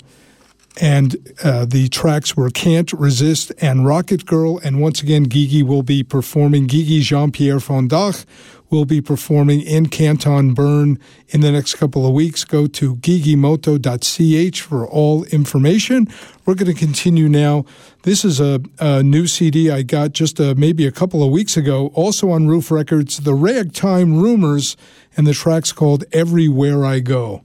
and 0.80 1.16
uh, 1.42 1.64
the 1.64 1.88
tracks 1.88 2.36
were 2.36 2.50
Can't 2.50 2.92
Resist 2.92 3.52
and 3.60 3.84
Rocket 3.84 4.26
Girl. 4.26 4.58
And 4.58 4.80
once 4.80 5.02
again, 5.02 5.28
Gigi 5.28 5.62
will 5.62 5.82
be 5.82 6.04
performing, 6.04 6.68
Gigi 6.68 7.00
Jean 7.00 7.32
Pierre 7.32 7.58
Fondach 7.58 8.24
will 8.70 8.84
be 8.84 9.00
performing 9.00 9.60
in 9.60 9.88
Canton 9.88 10.54
Bern 10.54 10.98
in 11.28 11.40
the 11.40 11.50
next 11.50 11.74
couple 11.76 12.06
of 12.06 12.12
weeks. 12.12 12.44
Go 12.44 12.66
to 12.66 12.96
gigimoto.ch 12.96 14.60
for 14.60 14.86
all 14.86 15.24
information. 15.24 16.08
We're 16.44 16.54
going 16.54 16.72
to 16.72 16.78
continue 16.78 17.28
now. 17.28 17.64
This 18.02 18.24
is 18.24 18.40
a, 18.40 18.60
a 18.78 19.02
new 19.02 19.26
CD 19.26 19.70
I 19.70 19.82
got 19.82 20.12
just 20.12 20.40
uh, 20.40 20.54
maybe 20.56 20.86
a 20.86 20.92
couple 20.92 21.22
of 21.22 21.30
weeks 21.30 21.56
ago, 21.56 21.88
also 21.94 22.30
on 22.30 22.48
Ruf 22.48 22.70
Records, 22.70 23.18
The 23.18 23.34
Ragtime 23.34 24.20
Rumors, 24.20 24.76
and 25.16 25.26
the 25.26 25.34
track's 25.34 25.72
called 25.72 26.04
Everywhere 26.12 26.84
I 26.84 27.00
Go. 27.00 27.42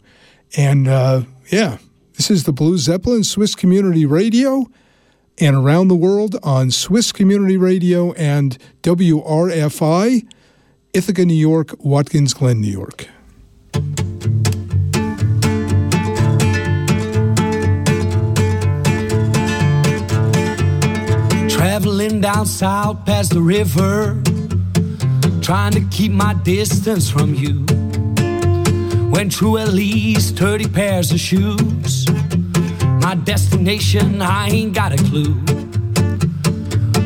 And 0.56 0.88
uh, 0.88 1.24
yeah, 1.48 1.78
this 2.14 2.30
is 2.30 2.44
the 2.44 2.54
Blue 2.54 2.78
Zeppelin 2.78 3.24
Swiss 3.24 3.56
Community 3.56 4.06
Radio 4.06 4.68
and 5.40 5.56
around 5.56 5.88
the 5.88 5.96
world 5.96 6.36
on 6.44 6.72
Swiss 6.72 7.12
Community 7.12 7.58
Radio 7.58 8.14
and 8.14 8.58
WRFI, 8.84 10.28
Ithaca, 10.96 11.26
New 11.26 11.34
York, 11.34 11.74
Watkins 11.80 12.36
Glen, 12.36 12.62
New 12.62 12.72
York. 12.72 13.08
Traveling 21.50 22.22
down 22.22 22.46
south 22.46 23.08
past 23.08 23.34
the 23.34 23.42
river, 23.42 24.22
trying 25.42 25.72
to 25.72 25.82
keep 25.90 26.12
my 26.12 26.36
distance 26.44 27.10
from 27.10 27.34
you. 27.34 27.66
Went 29.10 29.34
through 29.34 29.58
at 29.58 29.70
least 29.70 30.38
30 30.38 30.68
pairs 30.68 31.12
of 31.12 31.20
shoes. 31.20 32.08
My 33.02 33.16
destination, 33.16 34.22
I 34.22 34.50
ain't 34.50 34.76
got 34.76 34.94
a 34.94 35.04
clue. 35.06 35.34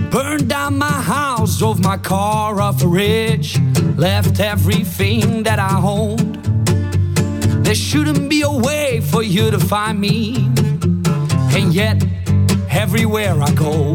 Burned 0.09 0.49
down 0.49 0.77
my 0.77 0.91
house, 0.91 1.57
drove 1.57 1.81
my 1.81 1.95
car 1.95 2.59
off 2.59 2.83
a 2.83 2.87
ridge, 2.87 3.57
left 3.97 4.39
everything 4.39 5.41
that 5.43 5.57
I 5.57 5.81
owned. 5.81 6.35
There 7.65 7.75
shouldn't 7.75 8.29
be 8.29 8.43
a 8.43 8.51
way 8.51 9.01
for 9.01 9.23
you 9.23 9.49
to 9.49 9.59
find 9.59 9.99
me, 9.99 10.35
and 11.55 11.73
yet, 11.73 12.05
everywhere 12.69 13.41
I 13.41 13.51
go, 13.53 13.93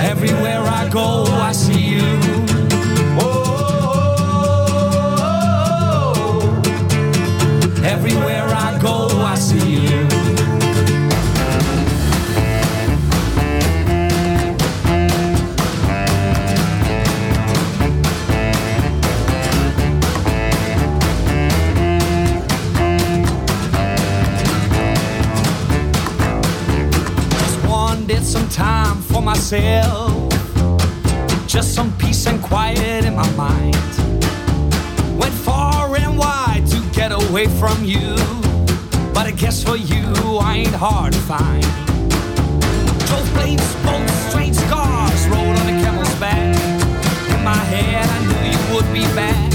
everywhere 0.00 0.62
I 0.62 0.88
go, 0.90 1.24
I 1.26 1.52
see 1.52 1.96
you. 1.96 2.18
Everywhere 7.84 8.48
I 8.48 8.78
go, 8.80 9.08
I 9.22 9.34
see 9.34 9.67
time 28.58 29.00
for 29.02 29.22
myself. 29.22 30.28
Just 31.46 31.74
some 31.76 31.96
peace 31.96 32.26
and 32.26 32.42
quiet 32.42 33.04
in 33.04 33.14
my 33.14 33.30
mind. 33.36 33.76
Went 35.16 35.32
far 35.32 35.94
and 35.94 36.18
wide 36.18 36.64
to 36.66 36.80
get 36.92 37.12
away 37.12 37.46
from 37.46 37.84
you. 37.84 38.16
But 39.14 39.26
I 39.30 39.32
guess 39.36 39.62
for 39.62 39.76
you, 39.76 40.04
I 40.42 40.56
ain't 40.62 40.74
hard 40.74 41.12
to 41.12 41.20
find. 41.20 41.62
Drove 43.06 43.28
planes, 43.36 43.68
boats, 43.86 44.12
strange 44.28 44.58
cars, 44.74 45.20
rode 45.28 45.56
on 45.60 45.66
a 45.72 45.76
camel's 45.82 46.14
back. 46.18 46.50
In 47.34 47.40
my 47.44 47.62
head, 47.72 48.06
I 48.16 48.18
knew 48.26 48.42
you 48.54 48.62
would 48.74 48.88
be 48.92 49.04
back. 49.14 49.52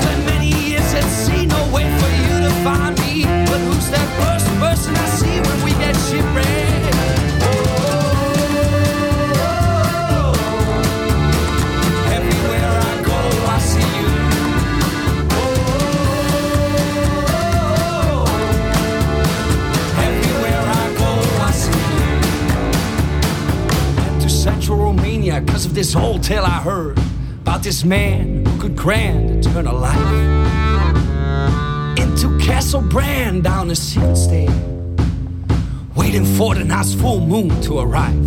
Spent 0.00 0.20
many 0.32 0.50
years 0.68 0.94
at 0.94 1.08
sea, 1.22 1.46
no 1.46 1.62
way 1.74 1.86
for 1.98 2.10
you 2.22 2.34
to 2.46 2.52
find 2.62 2.94
me. 3.02 3.24
But 3.50 3.58
who's 3.66 3.90
that 3.90 4.08
first 4.20 4.46
person 4.62 4.94
I 4.94 5.06
see 5.18 5.40
when 5.40 5.58
we 5.64 5.72
get 5.82 5.96
shipwrecked? 6.06 6.57
Because 25.44 25.66
of 25.66 25.74
this 25.74 25.94
old 25.94 26.22
tale 26.22 26.44
I 26.44 26.60
heard 26.60 26.98
about 27.42 27.62
this 27.62 27.84
man 27.84 28.44
who 28.44 28.60
could 28.60 28.76
grant 28.76 29.46
eternal 29.46 29.78
life. 29.78 29.98
Into 31.96 32.38
Castle 32.44 32.82
Brand 32.82 33.44
down 33.44 33.68
the 33.68 33.76
secret 33.76 34.16
State, 34.16 34.50
waiting 35.94 36.24
for 36.24 36.54
the 36.54 36.96
full 37.00 37.20
moon 37.20 37.60
to 37.62 37.78
arrive. 37.78 38.26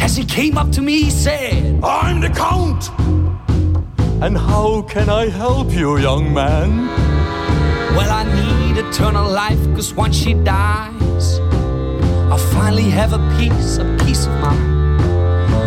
As 0.00 0.16
he 0.16 0.24
came 0.24 0.58
up 0.58 0.72
to 0.72 0.82
me, 0.82 1.02
he 1.02 1.10
said, 1.10 1.82
I'm 1.84 2.20
the 2.20 2.28
Count! 2.30 2.90
And 4.20 4.36
how 4.36 4.82
can 4.82 5.08
I 5.08 5.28
help 5.28 5.72
you, 5.72 5.98
young 5.98 6.34
man? 6.34 6.88
Well, 7.96 8.10
I 8.10 8.24
need 8.24 8.78
eternal 8.78 9.30
life, 9.30 9.62
cause 9.76 9.94
once 9.94 10.16
she 10.16 10.34
dies, 10.34 11.38
I'll 12.30 12.38
finally 12.52 12.90
have 12.90 13.12
a 13.12 13.20
peace, 13.38 13.78
a 13.78 13.96
peace 14.04 14.26
of 14.26 14.32
mind. 14.40 14.73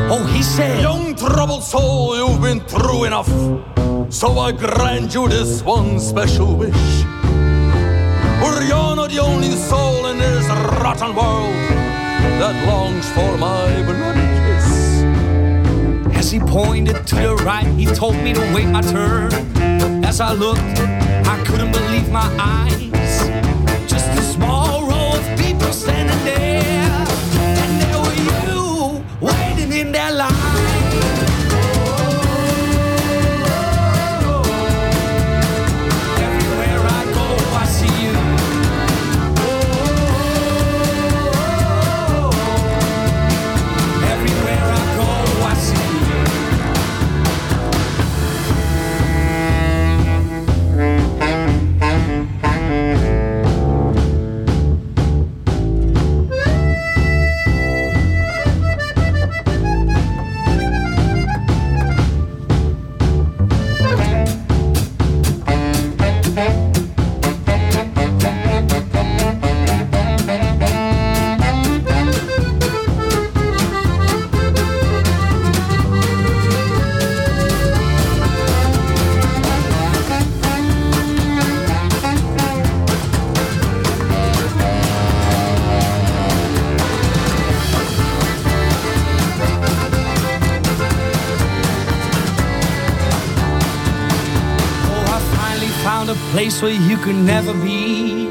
Oh, 0.09 0.23
he 0.25 0.41
said, 0.41 0.81
Young 0.81 1.15
troubled 1.15 1.63
soul, 1.63 2.15
you've 2.15 2.41
been 2.41 2.61
through 2.61 3.03
enough. 3.03 3.27
So 4.09 4.39
I 4.39 4.53
grant 4.53 5.13
you 5.13 5.27
this 5.27 5.61
one 5.61 5.99
special 5.99 6.55
wish. 6.55 7.03
For 8.39 8.63
you're 8.63 8.95
not 8.95 9.09
the 9.09 9.19
only 9.19 9.51
soul 9.51 10.05
in 10.05 10.17
this 10.17 10.47
rotten 10.47 11.13
world 11.13 11.53
that 12.39 12.55
longs 12.67 13.09
for 13.11 13.37
my 13.37 13.83
bloody 13.83 14.27
kiss. 14.45 16.17
As 16.17 16.27
As 16.27 16.33
he 16.33 16.39
pointed 16.39 17.07
to 17.07 17.15
the 17.15 17.35
right, 17.45 17.67
he 17.67 17.85
told 17.85 18.15
me 18.15 18.33
to 18.33 18.41
wait 18.53 18.67
my 18.67 18.81
turn. 18.81 19.31
As 20.03 20.19
I 20.19 20.33
looked, 20.33 20.59
I 20.59 21.41
couldn't 21.45 21.71
believe 21.71 22.09
my 22.11 22.29
eyes. 22.37 23.27
Just 23.89 24.07
a 24.07 24.21
small 24.21 24.87
row 24.87 25.17
of 25.17 25.39
people 25.39 25.71
standing 25.71 26.25
there 26.25 27.05
place 96.47 96.61
where 96.61 96.71
you 96.71 96.95
could 96.97 97.15
never 97.15 97.53
be, 97.53 98.25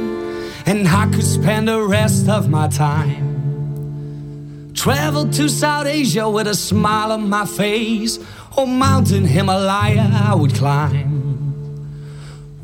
and 0.64 0.88
I 0.88 1.06
could 1.12 1.22
spend 1.22 1.68
the 1.68 1.82
rest 1.82 2.30
of 2.30 2.48
my 2.48 2.66
time. 2.68 4.72
Travel 4.74 5.28
to 5.32 5.50
South 5.50 5.86
Asia 5.86 6.26
with 6.30 6.46
a 6.46 6.54
smile 6.54 7.12
on 7.12 7.28
my 7.28 7.44
face, 7.44 8.18
or 8.56 8.66
mountain 8.66 9.26
Himalaya 9.26 10.08
I 10.28 10.34
would 10.34 10.54
climb. 10.54 11.10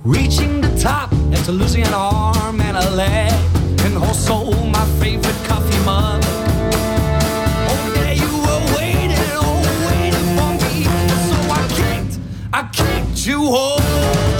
Reaching 0.05 0.63
the 0.63 0.75
top 0.79 1.13
after 1.35 1.53
losing 1.53 1.85
an 1.85 1.93
arm 1.93 2.59
and 2.61 2.77
a 2.77 2.91
leg, 2.91 3.33
and 3.85 3.99
also 3.99 4.55
my 4.79 4.87
favorite 5.01 5.45
coffee 5.45 5.85
mug. 5.85 6.23
Oh, 7.71 7.85
you 8.23 8.33
were 8.47 8.63
waiting, 8.77 9.27
oh, 9.45 9.61
waiting 9.89 10.29
for 10.37 10.51
me. 10.63 10.75
So 11.29 11.37
I 11.59 11.61
kicked, 11.79 12.15
I 12.55 12.57
kicked 12.73 13.27
you 13.27 13.41
home. 13.55 14.32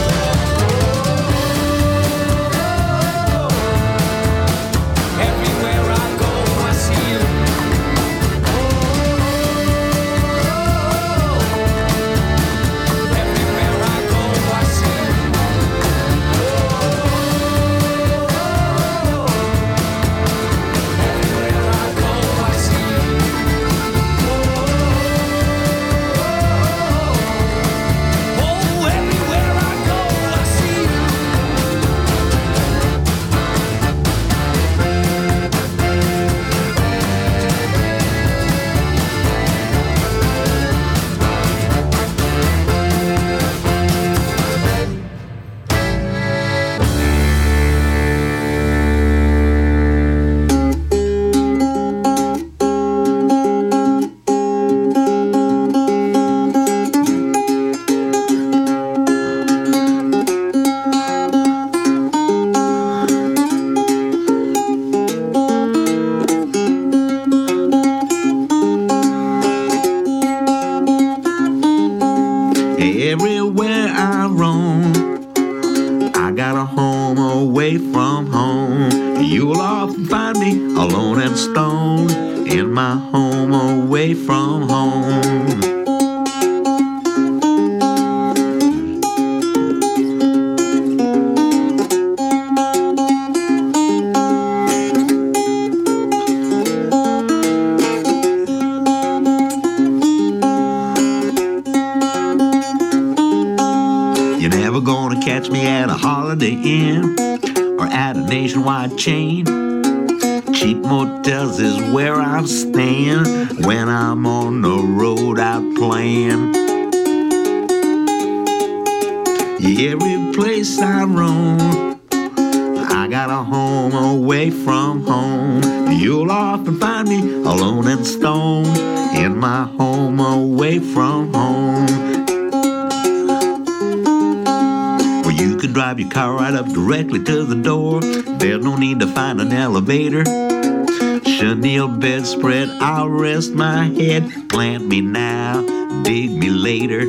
I'll 142.83 143.09
rest 143.09 143.53
my 143.53 143.85
head. 143.85 144.49
Plant 144.49 144.89
me 144.89 145.01
now, 145.01 145.63
dig 146.03 146.33
me 146.33 146.51
later. 146.51 147.05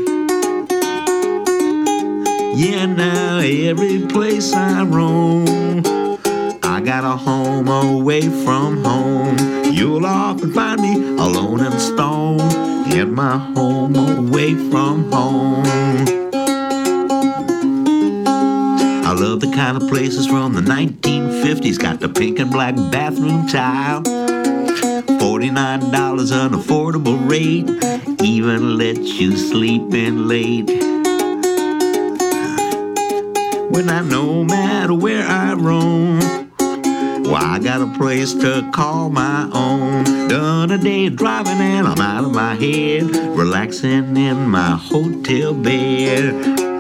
Yeah, 2.56 2.86
now 2.86 3.40
every 3.40 4.06
place 4.06 4.54
I 4.54 4.84
roam, 4.84 5.82
I 6.62 6.80
got 6.80 7.04
a 7.04 7.18
home 7.18 7.68
away 7.70 8.22
from 8.22 8.84
home. 8.84 9.36
You'll 9.74 10.06
often 10.06 10.54
find 10.54 10.80
me 10.80 10.94
alone 11.18 11.62
and 11.62 11.82
stone 11.82 12.40
in 12.92 13.12
my 13.12 13.40
home 13.56 13.96
away 13.96 14.54
from 14.70 15.12
home. 15.12 15.66
I 19.06 19.12
love 19.12 19.40
the 19.40 19.52
kind 19.56 19.82
of 19.82 19.90
places 19.90 20.28
from 20.28 20.54
the 20.54 20.62
1950s. 20.62 21.80
Got 21.80 22.00
the 22.00 22.10
pink 22.10 22.38
and 22.38 22.52
black 22.52 22.76
bathroom 22.92 23.48
tile. 23.48 24.13
$49 26.34 26.46
an 26.46 26.52
affordable 26.52 27.30
rate. 27.30 27.70
Even 28.22 28.78
let 28.78 28.98
you 28.98 29.38
sleep 29.38 29.94
in 29.94 30.28
late. 30.28 30.68
When 33.70 33.90
I 33.90 34.02
no 34.02 34.44
matter 34.44 34.94
where 34.94 35.26
I 35.28 35.54
roam, 35.54 36.20
well, 37.24 37.36
I 37.36 37.60
got 37.60 37.82
a 37.82 37.98
place 37.98 38.34
to 38.34 38.70
call 38.74 39.10
my 39.10 39.50
own. 39.54 40.28
Done 40.28 40.72
a 40.72 40.78
day 40.78 41.08
of 41.08 41.16
driving 41.16 41.60
and 41.60 41.88
I'm 41.88 42.00
out 42.00 42.26
of 42.26 42.34
my 42.34 42.56
head, 42.56 43.04
relaxing 43.38 44.18
in 44.18 44.50
my 44.50 44.76
hotel 44.76 45.54
bed. 45.54 46.73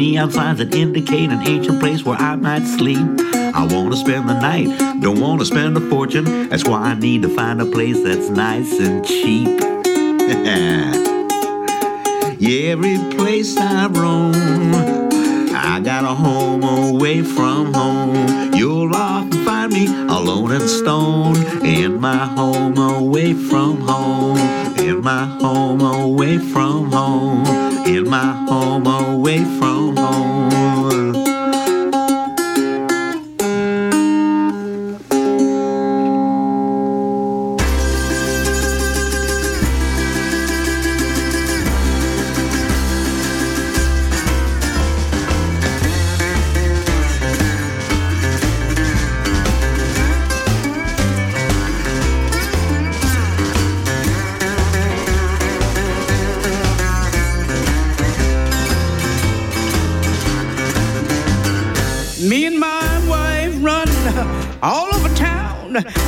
Neon 0.00 0.30
signs 0.30 0.58
that 0.58 0.74
indicate 0.74 1.28
an 1.28 1.46
ancient 1.46 1.78
place 1.78 2.02
where 2.06 2.16
I 2.16 2.34
might 2.34 2.64
sleep. 2.64 3.06
I 3.34 3.68
wanna 3.70 3.96
spend 3.96 4.30
the 4.30 4.40
night, 4.40 4.68
don't 5.02 5.20
wanna 5.20 5.44
spend 5.44 5.76
a 5.76 5.80
fortune. 5.90 6.48
That's 6.48 6.64
why 6.66 6.80
I 6.80 6.94
need 6.94 7.20
to 7.20 7.28
find 7.28 7.60
a 7.60 7.66
place 7.66 8.02
that's 8.02 8.30
nice 8.30 8.80
and 8.80 9.04
cheap. 9.04 9.60
yeah, 12.38 12.70
every 12.72 12.96
place 13.14 13.58
I 13.58 13.88
roam, 13.88 14.32
I 15.54 15.80
got 15.84 16.04
a 16.04 16.14
home 16.14 16.62
away 16.62 17.20
from 17.20 17.74
home. 17.74 18.54
You'll 18.54 18.96
often 18.96 19.44
find 19.44 19.70
me 19.70 19.86
alone 19.86 20.52
and 20.52 20.70
stone 20.70 21.36
in 21.62 22.00
my 22.00 22.24
home 22.38 22.78
away 22.78 23.34
from 23.34 23.82
home. 23.82 24.38
In 24.78 25.02
my 25.02 25.26
home 25.42 25.82
away 25.82 26.38
from 26.38 26.90
home. 26.90 27.44
In 27.86 28.08
my 28.08 28.32
home 28.48 28.86
away 28.86 29.44
from 29.58 29.79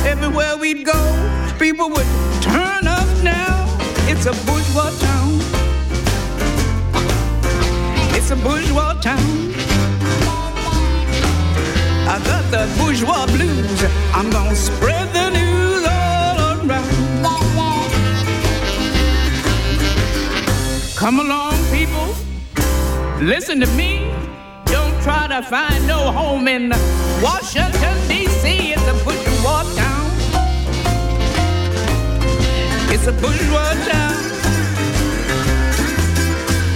Everywhere 0.05 0.57
we'd 0.57 0.85
go, 0.85 0.99
people 1.59 1.89
would 1.89 2.05
turn 2.41 2.87
up 2.87 3.07
now. 3.23 3.65
It's 4.07 4.25
a 4.25 4.33
bourgeois 4.45 4.91
town. 4.99 5.39
It's 8.15 8.31
a 8.31 8.35
bourgeois 8.35 8.93
town. 9.01 9.53
I 12.05 12.21
got 12.25 12.43
the 12.51 12.67
bourgeois 12.77 13.25
blues. 13.27 13.83
I'm 14.13 14.29
gonna 14.29 14.55
spread 14.55 15.11
the 15.13 15.29
news 15.31 15.83
all 15.87 16.69
around. 16.69 16.93
Come 20.95 21.19
along, 21.19 21.55
people. 21.71 22.13
Listen 23.19 23.59
to 23.59 23.67
me. 23.67 24.11
Don't 24.65 25.01
try 25.01 25.27
to 25.27 25.41
find 25.43 25.87
no 25.87 26.11
home 26.11 26.47
in 26.47 26.69
Washington, 27.21 28.02
It's 33.05 33.11
a 33.11 33.21
bourgeois 33.21 33.73
town. 33.91 34.15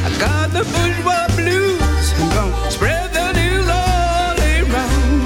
I 0.04 0.10
got 0.20 0.52
the 0.52 0.66
bourgeois 0.76 1.28
blues. 1.38 2.14
I'm 2.20 2.30
gonna 2.36 2.70
spread 2.70 3.14
the 3.14 3.32
news 3.32 3.70
all 3.70 4.36
around. 4.36 5.22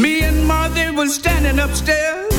Me 0.00 0.22
and 0.22 0.46
Martha 0.46 0.90
was 0.94 1.14
standing 1.14 1.58
upstairs. 1.58 2.32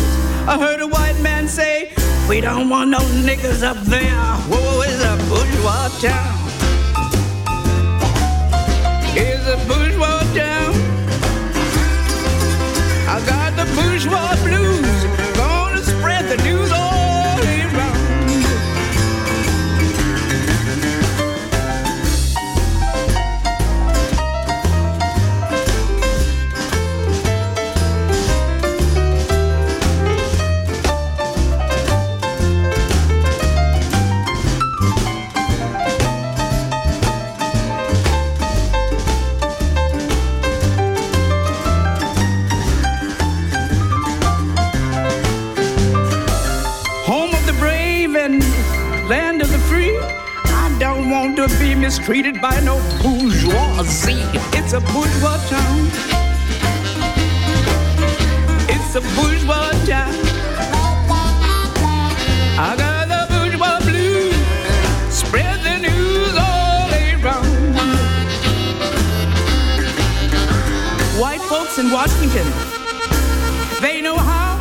I 0.47 0.57
heard 0.59 0.81
a 0.81 0.87
white 0.87 1.19
man 1.21 1.47
say, 1.47 1.93
We 2.27 2.41
don't 2.41 2.67
want 2.67 2.89
no 2.89 2.97
niggas 3.27 3.61
up 3.61 3.77
there. 3.85 4.23
Whoa, 4.49 4.81
it's 4.81 5.03
a 5.03 5.17
bourgeois 5.29 5.89
town. 6.01 6.33
It's 9.15 9.45
a 9.45 9.57
bourgeois 9.67 10.23
town. 10.33 10.73
I 13.09 13.19
got 13.25 13.55
the 13.55 13.65
bourgeois 13.73 14.36
mistreated 51.87 52.41
by 52.41 52.59
no 52.59 52.75
bourgeoisie. 53.01 54.19
It's 54.59 54.73
a 54.73 54.81
bourgeois 54.91 55.39
town. 55.47 55.87
It's 58.67 58.95
a 58.95 59.01
bourgeois 59.15 59.71
town. 59.87 60.13
I 62.59 62.75
got 62.77 63.07
the 63.13 63.21
bourgeois 63.31 63.79
blues. 63.87 64.35
Spread 65.09 65.59
the 65.63 65.77
news 65.87 66.35
all 66.47 66.91
around. 66.91 67.47
White 71.21 71.43
folks 71.51 71.77
in 71.79 71.89
Washington, 71.89 72.47
they 73.79 74.01
know 74.01 74.17
how 74.17 74.59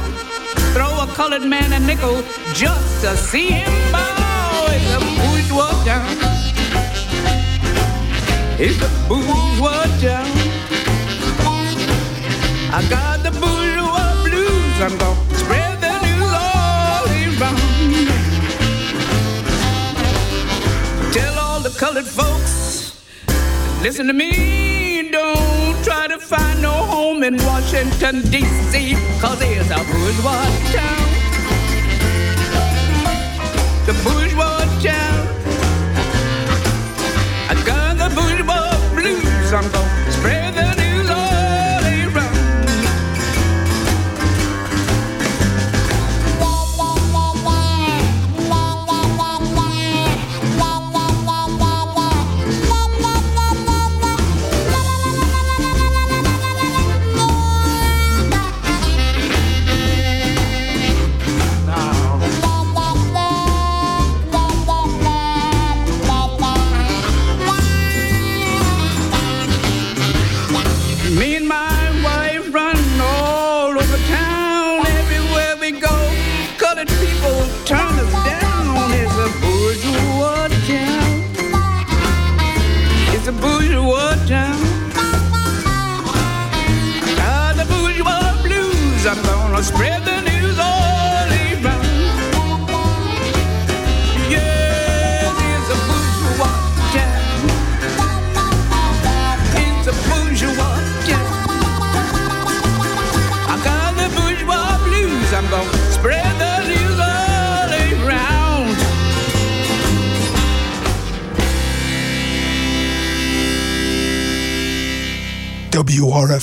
throw 0.75 0.93
a 1.03 1.09
colored 1.17 1.43
man 1.43 1.73
a 1.73 1.81
nickel 1.81 2.23
just 2.55 3.03
to 3.03 3.17
see 3.17 3.49
him 3.49 3.73
bow. 3.91 4.69
It's 4.71 4.95
a 4.95 5.01
bourgeois 5.19 5.85
town. 5.85 6.36
It's 8.59 8.81
a 8.81 8.89
bourgeois 9.07 9.85
town. 10.01 10.27
I 12.73 12.81
got 12.89 13.23
the 13.23 13.31
bourgeois 13.33 14.15
blues. 14.25 14.81
I'm 14.81 14.97
gonna 14.97 15.35
spread 15.35 15.79
the 15.83 15.93
news 16.01 16.33
all 16.33 17.05
around. 17.05 17.61
Tell 21.13 21.39
all 21.39 21.61
the 21.61 21.69
colored 21.79 22.07
folks, 22.07 22.97
listen 23.83 24.07
to 24.07 24.15
me. 24.15 25.11
Don't 25.11 25.85
try 25.85 26.09
to 26.09 26.19
find 26.19 26.63
no 26.63 26.73
home 26.73 27.25
in 27.25 27.37
Washington, 27.37 28.23
D.C., 28.31 28.95
cause 29.21 29.39
it's 29.43 29.71
a 29.71 29.85
bourgeois 29.93 30.73
town. 30.73 31.16
I'm 39.53 39.63
gonna 39.71 39.86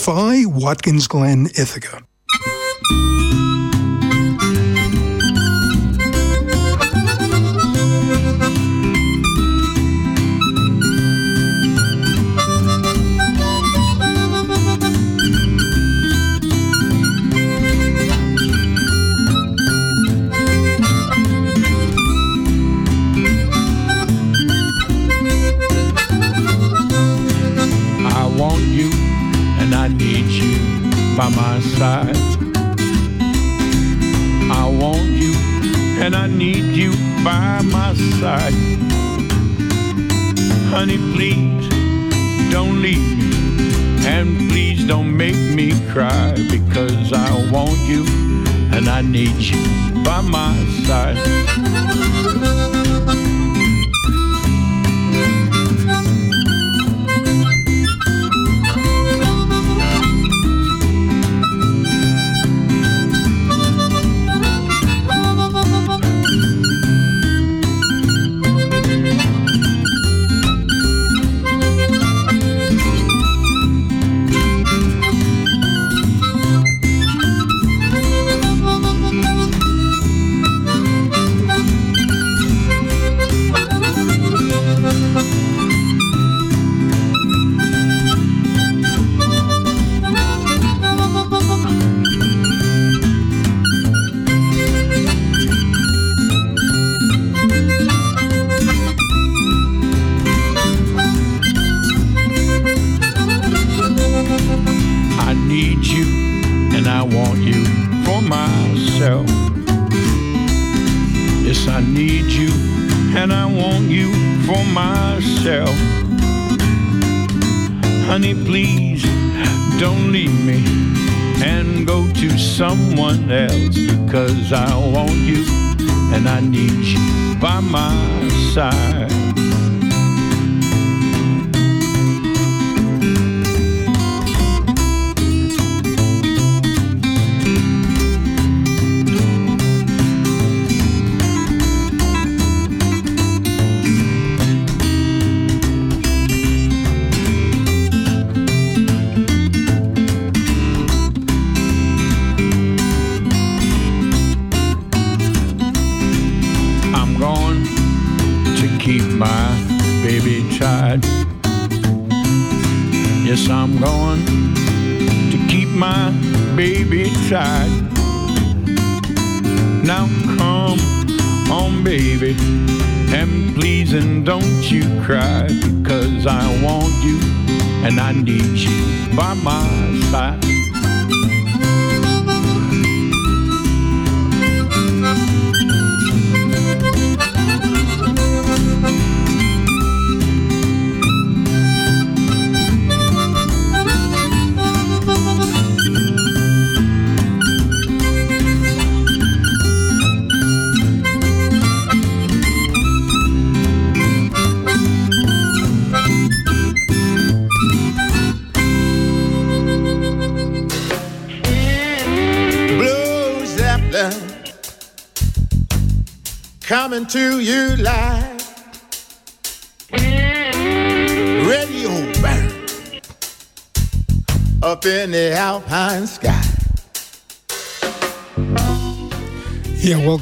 5, 0.03 0.47
Watkins 0.47 1.07
Glen, 1.07 1.45
Ithaca. 1.45 1.99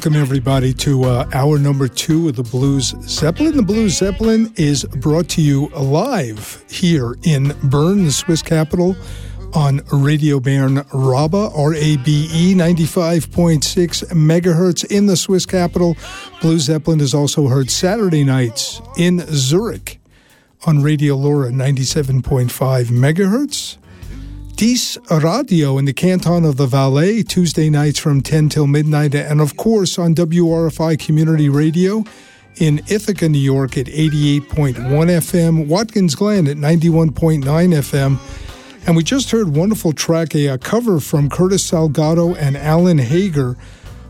Welcome 0.02 0.20
everybody 0.20 0.74
to 0.74 1.04
uh, 1.04 1.30
hour 1.32 1.60
number 1.60 1.86
two 1.86 2.28
of 2.28 2.34
the 2.34 2.42
Blues 2.42 2.92
Zeppelin. 3.02 3.56
The 3.56 3.62
Blues 3.62 3.98
Zeppelin 3.98 4.52
is 4.56 4.84
brought 4.84 5.28
to 5.28 5.40
you 5.40 5.68
live 5.68 6.64
here 6.68 7.16
in 7.22 7.54
Bern, 7.62 8.06
the 8.06 8.10
Swiss 8.10 8.42
capital, 8.42 8.96
on 9.54 9.80
Radio 9.92 10.40
Bern 10.40 10.78
Rabe, 10.92 11.56
R 11.56 11.74
A 11.74 11.96
B 11.98 12.28
E, 12.32 12.52
95.6 12.52 14.06
megahertz 14.10 14.84
in 14.84 15.06
the 15.06 15.16
Swiss 15.16 15.46
capital. 15.46 15.96
Blues 16.40 16.62
Zeppelin 16.62 16.98
is 16.98 17.14
also 17.14 17.46
heard 17.46 17.70
Saturday 17.70 18.24
nights 18.24 18.82
in 18.98 19.20
Zurich 19.28 20.00
on 20.66 20.82
Radio 20.82 21.16
LoRa, 21.16 21.52
97.5 21.52 22.86
megahertz. 22.86 23.78
Dies 24.62 24.96
Radio 25.10 25.76
in 25.76 25.86
the 25.86 25.92
canton 25.92 26.44
of 26.44 26.56
the 26.56 26.68
Valais, 26.68 27.24
Tuesday 27.24 27.68
nights 27.68 27.98
from 27.98 28.20
10 28.20 28.48
till 28.48 28.68
midnight, 28.68 29.12
and 29.12 29.40
of 29.40 29.56
course 29.56 29.98
on 29.98 30.14
WRFI 30.14 31.04
Community 31.04 31.48
Radio 31.48 32.04
in 32.58 32.78
Ithaca, 32.88 33.28
New 33.28 33.40
York 33.40 33.76
at 33.76 33.86
88.1 33.86 34.76
FM, 34.76 35.66
Watkins 35.66 36.14
Glen 36.14 36.46
at 36.46 36.58
91.9 36.58 37.42
FM, 37.42 38.86
And 38.86 38.94
we 38.94 39.02
just 39.02 39.32
heard 39.32 39.56
wonderful 39.56 39.92
track, 39.92 40.32
a, 40.36 40.46
a 40.46 40.58
cover 40.58 41.00
from 41.00 41.28
Curtis 41.28 41.68
Salgado 41.68 42.36
and 42.38 42.56
Alan 42.56 42.98
Hager 42.98 43.56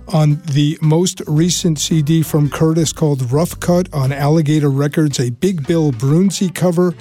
on 0.08 0.42
the 0.44 0.76
most 0.82 1.22
recent 1.26 1.78
CD 1.78 2.22
from 2.22 2.50
Curtis 2.50 2.92
called 2.92 3.32
Rough 3.32 3.58
Cut 3.58 3.88
on 3.94 4.12
Alligator 4.12 4.68
Records, 4.68 5.18
a 5.18 5.30
Big 5.30 5.66
Bill 5.66 5.92
Broonzy 5.92 6.54
cover 6.54 6.92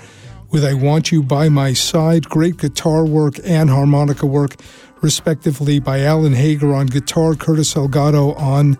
with 0.51 0.65
I 0.65 0.73
Want 0.73 1.11
You 1.11 1.23
By 1.23 1.49
My 1.49 1.73
Side. 1.73 2.29
Great 2.29 2.57
guitar 2.57 3.05
work 3.05 3.35
and 3.43 3.69
harmonica 3.69 4.25
work, 4.25 4.55
respectively, 5.01 5.79
by 5.79 6.01
Alan 6.01 6.33
Hager 6.33 6.73
on 6.73 6.87
guitar, 6.87 7.35
Curtis 7.35 7.73
Salgado 7.73 8.37
on 8.37 8.77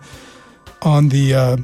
on 0.82 1.08
the 1.08 1.34
uh, 1.34 1.56